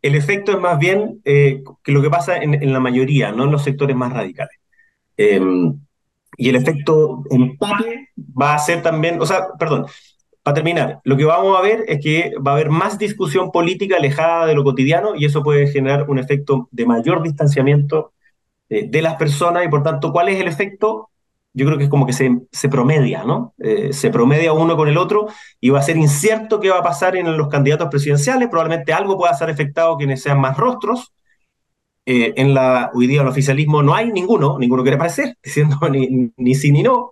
El 0.00 0.14
efecto 0.14 0.52
es 0.52 0.58
más 0.58 0.78
bien 0.78 1.20
eh, 1.26 1.62
que 1.84 1.92
lo 1.92 2.00
que 2.00 2.08
pasa 2.08 2.38
en, 2.38 2.72
la 2.72 2.80
mayoría, 2.80 3.30
no 3.30 3.44
en 3.44 3.50
los 3.50 3.62
sectores 3.62 3.94
más 3.94 4.10
radicales. 4.10 4.58
Em, 5.18 5.78
y 6.38 6.48
el 6.48 6.56
efecto 6.56 7.24
empate 7.30 8.08
va 8.18 8.54
a 8.54 8.58
ser 8.58 8.80
también, 8.80 9.20
o 9.20 9.26
sea, 9.26 9.48
perdón, 9.58 9.84
para 10.42 10.54
terminar, 10.54 11.00
lo 11.04 11.18
que 11.18 11.26
vamos 11.26 11.58
a 11.58 11.60
ver 11.60 11.84
es 11.88 12.00
que 12.02 12.32
va 12.38 12.52
a 12.52 12.54
haber 12.54 12.70
más 12.70 12.98
discusión 12.98 13.50
política 13.50 13.96
alejada 13.96 14.46
de 14.46 14.54
lo 14.54 14.64
cotidiano 14.64 15.14
y 15.14 15.26
eso 15.26 15.42
puede 15.42 15.66
generar 15.66 16.08
un 16.08 16.18
efecto 16.18 16.68
de 16.70 16.86
mayor 16.86 17.22
distanciamiento 17.22 18.14
eh, 18.72 18.86
de 18.88 19.02
las 19.02 19.16
personas 19.16 19.66
y 19.66 19.68
por 19.68 19.82
tanto, 19.82 20.10
¿cuál 20.12 20.30
es 20.30 20.40
el 20.40 20.48
efecto? 20.48 21.10
Yo 21.52 21.66
creo 21.66 21.76
que 21.76 21.84
es 21.84 21.90
como 21.90 22.06
que 22.06 22.14
se, 22.14 22.40
se 22.50 22.70
promedia, 22.70 23.22
¿no? 23.22 23.52
Eh, 23.58 23.92
se 23.92 24.08
promedia 24.08 24.54
uno 24.54 24.78
con 24.78 24.88
el 24.88 24.96
otro 24.96 25.26
y 25.60 25.68
va 25.68 25.80
a 25.80 25.82
ser 25.82 25.98
incierto 25.98 26.58
qué 26.58 26.70
va 26.70 26.78
a 26.78 26.82
pasar 26.82 27.14
en 27.14 27.36
los 27.36 27.48
candidatos 27.48 27.88
presidenciales, 27.90 28.48
probablemente 28.48 28.94
algo 28.94 29.18
pueda 29.18 29.34
ser 29.34 29.50
afectado 29.50 29.98
quienes 29.98 30.22
sean 30.22 30.40
más 30.40 30.56
rostros. 30.56 31.12
Eh, 32.06 32.32
en 32.36 32.54
la, 32.54 32.90
hoy 32.94 33.06
día 33.06 33.20
el 33.20 33.28
oficialismo 33.28 33.82
no 33.82 33.94
hay 33.94 34.10
ninguno, 34.10 34.58
ninguno 34.58 34.82
quiere 34.82 34.96
aparecer, 34.96 35.36
diciendo 35.44 35.76
ni, 35.90 36.32
ni 36.38 36.54
sí 36.54 36.72
ni 36.72 36.82
no, 36.82 37.10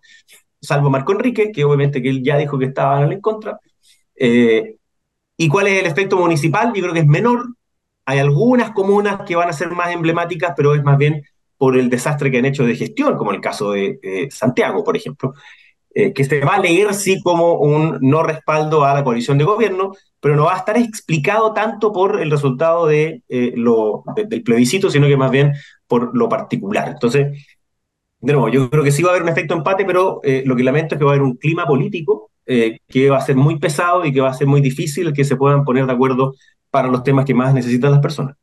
salvo 0.62 0.88
Marco 0.88 1.12
Enrique, 1.12 1.52
que 1.52 1.64
obviamente 1.64 2.00
que 2.00 2.08
él 2.08 2.22
ya 2.24 2.38
dijo 2.38 2.58
que 2.58 2.64
estaba 2.66 3.02
en 3.02 3.20
contra. 3.20 3.60
¿Y 5.36 5.48
cuál 5.48 5.66
es 5.66 5.80
el 5.80 5.86
efecto 5.86 6.16
municipal? 6.16 6.72
Yo 6.74 6.80
creo 6.82 6.94
que 6.94 7.00
es 7.00 7.06
menor. 7.06 7.54
Hay 8.06 8.18
algunas 8.18 8.70
comunas 8.72 9.20
que 9.26 9.36
van 9.36 9.50
a 9.50 9.52
ser 9.52 9.70
más 9.70 9.90
emblemáticas, 9.92 10.54
pero 10.56 10.74
es 10.74 10.82
más 10.82 10.96
bien 10.96 11.22
por 11.60 11.76
el 11.76 11.90
desastre 11.90 12.30
que 12.30 12.38
han 12.38 12.46
hecho 12.46 12.64
de 12.64 12.74
gestión, 12.74 13.18
como 13.18 13.32
el 13.32 13.40
caso 13.42 13.72
de 13.72 14.28
Santiago, 14.30 14.82
por 14.82 14.96
ejemplo, 14.96 15.34
eh, 15.92 16.12
que 16.12 16.22
se 16.22 16.40
va 16.40 16.54
a 16.54 16.60
leer 16.60 16.94
sí 16.94 17.20
como 17.20 17.54
un 17.54 17.98
no 18.00 18.22
respaldo 18.22 18.84
a 18.84 18.94
la 18.94 19.02
coalición 19.02 19.38
de 19.38 19.44
gobierno, 19.44 19.92
pero 20.20 20.36
no 20.36 20.44
va 20.44 20.54
a 20.54 20.58
estar 20.58 20.76
explicado 20.76 21.52
tanto 21.52 21.92
por 21.92 22.20
el 22.20 22.30
resultado 22.30 22.86
de, 22.86 23.24
eh, 23.28 23.52
lo, 23.56 24.04
del 24.28 24.44
plebiscito, 24.44 24.88
sino 24.88 25.08
que 25.08 25.16
más 25.16 25.32
bien 25.32 25.52
por 25.88 26.16
lo 26.16 26.28
particular. 26.28 26.88
Entonces, 26.90 27.44
de 28.20 28.32
nuevo, 28.32 28.48
yo 28.48 28.70
creo 28.70 28.84
que 28.84 28.92
sí 28.92 29.02
va 29.02 29.10
a 29.10 29.12
haber 29.12 29.24
un 29.24 29.30
efecto 29.30 29.54
empate, 29.54 29.84
pero 29.84 30.20
eh, 30.22 30.44
lo 30.46 30.54
que 30.54 30.62
lamento 30.62 30.94
es 30.94 30.98
que 31.00 31.04
va 31.04 31.12
a 31.12 31.14
haber 31.14 31.24
un 31.24 31.36
clima 31.36 31.66
político 31.66 32.30
que 32.46 33.10
va 33.10 33.18
a 33.18 33.20
ser 33.20 33.36
muy 33.36 33.60
pesado 33.60 34.04
y 34.04 34.12
que 34.12 34.20
va 34.20 34.30
a 34.30 34.34
ser 34.34 34.48
muy 34.48 34.60
difícil 34.60 35.12
que 35.12 35.22
se 35.22 35.36
puedan 35.36 35.64
poner 35.64 35.86
de 35.86 35.92
acuerdo 35.92 36.34
para 36.70 36.88
los 36.88 37.04
temas 37.04 37.24
que 37.24 37.34
más 37.34 37.54
necesitan 37.54 37.92
las 37.92 38.00
personas. 38.00 38.36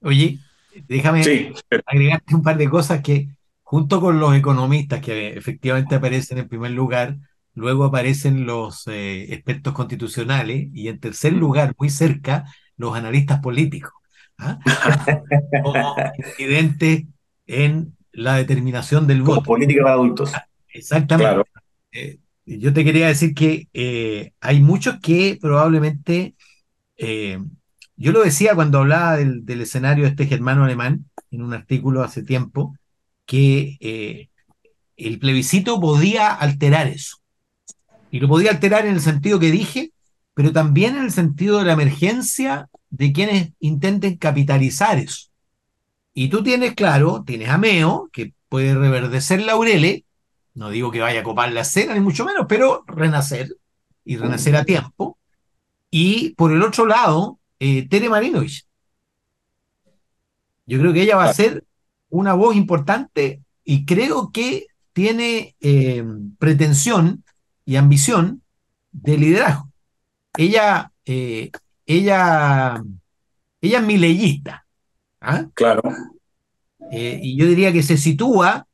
Oye, 0.00 0.38
Déjame 0.86 1.52
agregarte 1.86 2.34
un 2.34 2.42
par 2.42 2.56
de 2.56 2.68
cosas 2.68 3.02
que, 3.02 3.28
junto 3.62 4.00
con 4.00 4.18
los 4.18 4.34
economistas 4.34 5.00
que 5.00 5.28
efectivamente 5.30 5.94
aparecen 5.94 6.38
en 6.38 6.48
primer 6.48 6.70
lugar, 6.70 7.16
luego 7.54 7.84
aparecen 7.84 8.46
los 8.46 8.86
eh, 8.86 9.32
expertos 9.34 9.72
constitucionales 9.74 10.68
y 10.72 10.88
en 10.88 11.00
tercer 11.00 11.32
lugar, 11.32 11.74
muy 11.78 11.90
cerca, 11.90 12.44
los 12.76 12.96
analistas 12.96 13.40
políticos, 13.40 13.92
¿ah? 14.38 14.58
como 15.62 15.94
incidentes 16.18 17.04
en 17.46 17.96
la 18.12 18.36
determinación 18.36 19.06
del 19.06 19.22
voto. 19.22 19.42
política 19.42 19.82
para 19.82 19.94
adultos. 19.94 20.32
Ah, 20.34 20.46
exactamente. 20.68 21.50
Eh, 21.92 22.18
yo 22.44 22.72
te 22.72 22.84
quería 22.84 23.08
decir 23.08 23.34
que 23.34 23.68
eh, 23.72 24.32
hay 24.40 24.60
muchos 24.60 24.98
que 25.00 25.38
probablemente 25.40 26.34
yo 28.02 28.10
lo 28.10 28.22
decía 28.22 28.56
cuando 28.56 28.78
hablaba 28.78 29.16
del, 29.16 29.60
escenario 29.60 30.02
de 30.02 30.10
este 30.10 30.26
germano 30.26 30.64
alemán 30.64 31.08
en 31.30 31.40
un 31.40 31.54
artículo 31.54 32.02
hace 32.02 32.24
tiempo, 32.24 32.76
que 33.26 33.76
eh, 33.80 34.28
el 34.96 35.20
plebiscito 35.20 35.80
podía 35.80 36.34
alterar 36.34 36.88
eso. 36.88 37.18
Y 38.10 38.18
lo 38.18 38.26
podía 38.26 38.50
alterar 38.50 38.86
en 38.86 38.94
el 38.94 39.00
sentido 39.00 39.38
que 39.38 39.52
dije, 39.52 39.92
pero 40.34 40.50
también 40.50 40.96
en 40.96 41.04
el 41.04 41.12
sentido 41.12 41.58
de 41.58 41.64
la 41.64 41.74
emergencia 41.74 42.68
de 42.90 43.12
quienes 43.12 43.52
intenten 43.60 44.16
capitalizar 44.16 44.98
eso. 44.98 45.28
Y 46.12 46.28
tú 46.28 46.42
tienes, 46.42 46.74
claro, 46.74 47.22
tienes 47.24 47.50
a 47.50 47.56
Meo, 47.56 48.10
que 48.12 48.34
puede 48.48 48.74
reverdecer 48.74 49.42
laureles, 49.42 50.02
no 50.54 50.70
digo 50.70 50.90
que 50.90 51.00
vaya 51.00 51.20
a 51.20 51.22
copar 51.22 51.52
la 51.52 51.62
cena, 51.62 51.94
ni 51.94 52.00
mucho 52.00 52.24
menos, 52.24 52.46
pero 52.48 52.82
renacer, 52.88 53.56
y 54.04 54.16
renacer 54.16 54.56
a 54.56 54.64
tiempo. 54.64 55.18
Y 55.88 56.30
por 56.30 56.50
el 56.50 56.62
otro 56.62 56.84
lado, 56.84 57.38
eh, 57.64 57.86
Tere 57.88 58.08
Marinovich. 58.08 58.66
Yo 60.66 60.80
creo 60.80 60.92
que 60.92 61.02
ella 61.02 61.14
va 61.16 61.26
a 61.26 61.32
ser 61.32 61.62
una 62.08 62.34
voz 62.34 62.56
importante 62.56 63.40
y 63.62 63.84
creo 63.86 64.32
que 64.32 64.66
tiene 64.92 65.54
eh, 65.60 66.04
pretensión 66.40 67.22
y 67.64 67.76
ambición 67.76 68.42
de 68.90 69.16
liderazgo. 69.16 69.70
Ella, 70.36 70.90
eh, 71.04 71.52
ella, 71.86 72.82
ella 73.60 73.78
es 73.78 73.86
mileyista. 73.86 74.66
¿ah? 75.20 75.46
Claro. 75.54 75.82
y 76.90 77.36
yo 77.36 77.46
diría 77.46 77.72
que 77.72 77.84
se 77.84 77.96
sitúa 77.96 78.66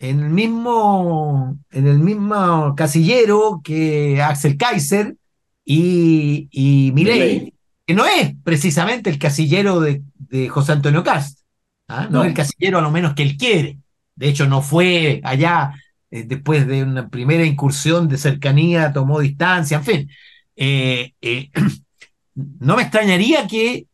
en 0.00 0.18
el 0.18 0.30
mismo, 0.30 1.56
en 1.70 1.86
el 1.86 2.00
mismo 2.00 2.74
casillero 2.74 3.60
que 3.62 4.20
Axel 4.20 4.56
Kaiser 4.56 5.16
y, 5.64 6.48
y 6.50 6.90
Milei, 6.90 7.54
que 7.90 7.94
no 7.94 8.06
es 8.06 8.36
precisamente 8.44 9.10
el 9.10 9.18
casillero 9.18 9.80
de, 9.80 10.00
José 10.48 10.70
Antonio 10.70 11.02
Cast, 11.02 11.40
¿ah? 11.88 12.06
no, 12.08 12.22
es 12.22 12.28
el 12.28 12.34
casillero 12.34 12.78
a 12.78 12.82
lo 12.82 12.92
menos 12.92 13.14
que 13.14 13.24
él 13.24 13.36
quiere. 13.36 13.80
De 14.14 14.28
hecho, 14.28 14.46
no 14.46 14.62
fue 14.62 15.20
allá 15.24 15.74
eh, 16.08 16.22
después 16.22 16.68
de 16.68 16.84
una 16.84 17.08
primera 17.08 17.44
incursión 17.44 18.08
de 18.08 18.16
cercanía, 18.16 18.92
tomó 18.92 19.18
distancia, 19.18 19.78
en 19.78 19.84
fin. 19.84 20.10
Eh, 20.54 21.14
eh, 21.20 21.50
no 22.34 22.76
me 22.76 22.82
extrañaría 22.82 23.48
que 23.48 23.88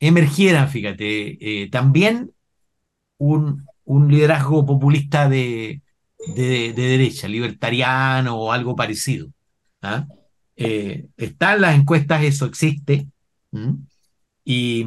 emergieran, 0.00 0.68
fíjate, 0.68 1.68
también 1.70 2.32
un, 3.16 3.64
un 3.84 4.10
liderazgo 4.10 4.66
populista 4.66 5.28
de, 5.28 5.82
de, 6.34 6.72
derecha, 6.72 7.28
libertariano 7.28 8.34
o 8.36 8.50
algo 8.50 8.74
parecido. 8.74 9.28
¿ah? 9.82 10.04
Eh, 10.56 11.06
están 11.16 11.60
las 11.60 11.76
encuestas, 11.76 12.24
eso 12.24 12.46
existe. 12.46 13.06
Y, 14.44 14.86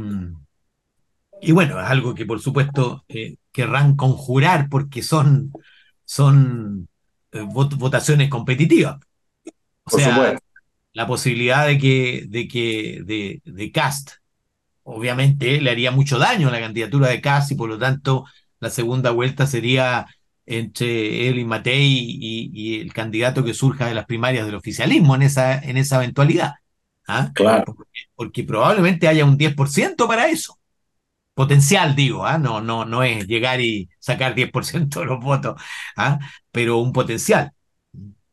y, 1.41 1.51
bueno, 1.51 1.79
es 1.79 1.87
algo 1.87 2.15
que 2.15 2.25
por 2.25 2.39
supuesto 2.39 3.03
eh, 3.07 3.35
querrán 3.51 3.95
conjurar 3.95 4.69
porque 4.69 5.03
son, 5.03 5.51
son 6.05 6.87
eh, 7.31 7.41
votaciones 7.41 8.29
competitivas. 8.29 8.97
O 9.83 9.97
sea, 9.97 10.37
la 10.93 11.07
posibilidad 11.07 11.67
de 11.67 11.77
que, 11.77 12.25
de 12.27 12.47
que 12.47 13.01
de, 13.03 13.41
de 13.43 13.71
Cast, 13.71 14.11
obviamente 14.83 15.61
le 15.61 15.71
haría 15.71 15.91
mucho 15.91 16.17
daño 16.17 16.47
a 16.47 16.51
la 16.51 16.59
candidatura 16.59 17.09
de 17.09 17.21
Cast 17.21 17.51
y 17.51 17.55
por 17.55 17.69
lo 17.69 17.77
tanto 17.77 18.25
la 18.59 18.69
segunda 18.69 19.11
vuelta 19.11 19.47
sería 19.47 20.07
entre 20.45 21.29
él 21.29 21.37
y 21.37 21.45
Matei 21.45 22.17
y, 22.19 22.81
el 22.81 22.91
candidato 22.91 23.43
que 23.43 23.53
surja 23.53 23.87
de 23.87 23.93
las 23.93 24.05
primarias 24.05 24.47
del 24.47 24.55
oficialismo 24.55 25.15
en 25.15 25.21
esa, 25.21 25.59
en 25.59 25.77
esa 25.77 25.97
eventualidad. 25.97 26.55
¿ah? 27.07 27.29
Claro. 27.35 27.77
Porque, 28.19 28.43
probablemente 28.43 29.07
haya 29.07 29.23
un 29.23 29.37
10% 29.37 30.05
para 30.05 30.27
eso. 30.27 30.59
Potencial, 31.33 31.95
digo, 31.95 32.25
¿ah? 32.25 32.37
no, 32.37 32.59
no, 32.59 32.83
no 32.83 33.01
es 33.01 33.25
llegar 33.25 33.61
y 33.61 33.87
sacar 33.97 34.35
10% 34.35 34.99
de 34.99 35.05
los 35.05 35.23
votos, 35.23 35.61
¿ah? 35.95 36.19
pero 36.51 36.79
un 36.79 36.91
potencial. 36.91 37.53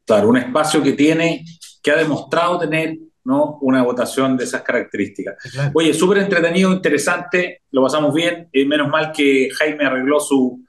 Claro, 0.04 0.30
un 0.30 0.38
espacio 0.38 0.82
que 0.82 0.94
tiene, 0.94 1.44
que 1.80 1.92
ha 1.92 1.96
demostrado 1.96 2.58
tener 2.58 2.98
¿no? 3.22 3.58
una 3.60 3.84
votación 3.84 4.36
de 4.36 4.42
esas 4.42 4.62
características. 4.62 5.36
Oye, 5.72 5.94
súper 5.94 6.18
entretenido, 6.18 6.72
interesante, 6.72 7.62
lo 7.70 7.84
pasamos 7.84 8.12
bien, 8.12 8.48
eh, 8.52 8.64
menos 8.64 8.88
mal 8.88 9.12
que 9.12 9.50
Jaime 9.56 9.84
arregló 9.84 10.18
su, 10.18 10.64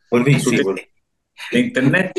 de 1.51 1.59
internet, 1.59 2.13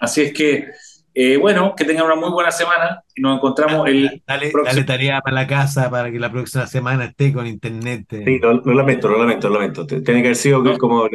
así 0.00 0.22
es 0.22 0.32
que, 0.32 0.66
eh, 1.14 1.36
bueno, 1.36 1.74
que 1.76 1.84
tengan 1.84 2.06
una 2.06 2.14
muy 2.14 2.30
buena 2.30 2.50
semana 2.50 3.02
y 3.14 3.20
nos 3.20 3.36
encontramos 3.36 3.88
el 3.88 4.22
dale, 4.26 4.52
dale, 4.64 4.84
tarea 4.84 5.20
para 5.20 5.34
la 5.34 5.46
casa 5.46 5.90
para 5.90 6.10
que 6.10 6.18
la 6.18 6.30
próxima 6.30 6.66
semana 6.66 7.06
esté 7.06 7.32
con 7.32 7.46
internet. 7.46 8.12
Eh. 8.12 8.24
Sí, 8.24 8.38
lo, 8.38 8.54
lamento, 8.74 9.08
lo 9.08 9.18
lamento, 9.18 9.48
lo 9.48 9.54
lamento. 9.54 9.86
Tiene 9.86 10.02
que 10.04 10.12
haber 10.12 10.36
sido 10.36 10.62
como... 10.78 11.08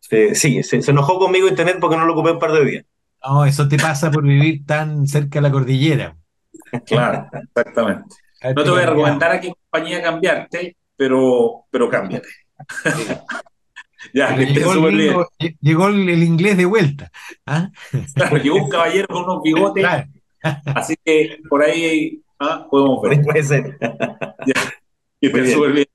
sí, 0.00 0.62
se, 0.62 0.82
se 0.82 0.90
enojó 0.90 1.18
conmigo 1.18 1.48
internet 1.48 1.78
porque 1.80 1.96
no 1.96 2.04
lo 2.04 2.12
ocupé 2.12 2.32
un 2.32 2.38
par 2.38 2.52
de 2.52 2.64
días. 2.64 2.84
No, 3.24 3.44
eso 3.44 3.68
te 3.68 3.78
pasa 3.78 4.10
por 4.10 4.24
vivir 4.24 4.64
tan 4.64 5.06
cerca 5.06 5.38
de 5.38 5.42
la 5.42 5.50
cordillera. 5.50 6.16
Claro, 6.86 7.28
exactamente. 7.32 8.14
No 8.54 8.64
te 8.64 8.70
voy 8.70 8.82
a 8.82 8.86
recomendar 8.86 9.32
a 9.32 9.40
qué 9.40 9.52
compañía 9.52 10.02
cambiarte, 10.02 10.76
pero, 10.96 11.64
pero 11.70 11.88
cámbiate. 11.88 12.28
ya, 14.14 14.36
que 14.36 14.46
llegó, 14.46 14.72
el 14.72 14.96
bien. 14.96 15.16
llegó 15.60 15.88
el, 15.88 16.22
inglés 16.22 16.56
de 16.56 16.64
vuelta. 16.64 17.10
¿ah? 17.46 17.70
Claro, 18.14 18.36
llegó 18.36 18.56
un 18.56 18.68
caballero 18.68 19.08
con 19.08 19.24
unos 19.24 19.42
bigotes. 19.42 19.84
Así 20.66 20.94
que 21.04 21.38
por 21.48 21.62
ahí 21.62 22.22
¿ah? 22.38 22.66
podemos 22.70 23.02
ver. 23.02 23.22
Puede 23.22 23.42
ser. 23.42 23.78
Ya. 24.46 24.54
Te 25.20 25.52
súper 25.52 25.72
bien. 25.72 25.86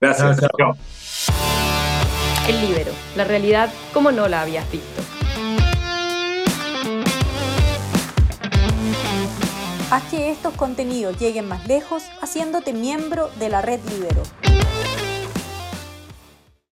Gracias. 0.00 0.40
Chao. 0.58 0.74
El 2.48 2.60
libero, 2.66 2.90
la 3.16 3.24
realidad 3.24 3.70
como 3.92 4.10
no 4.10 4.28
la 4.28 4.40
habías 4.40 4.68
visto. 4.72 5.02
Haz 9.92 10.02
que 10.04 10.30
estos 10.30 10.54
contenidos 10.54 11.18
lleguen 11.18 11.46
más 11.46 11.68
lejos 11.68 12.04
haciéndote 12.22 12.72
miembro 12.72 13.28
de 13.38 13.50
la 13.50 13.60
red 13.60 13.78
Libero. 13.90 14.22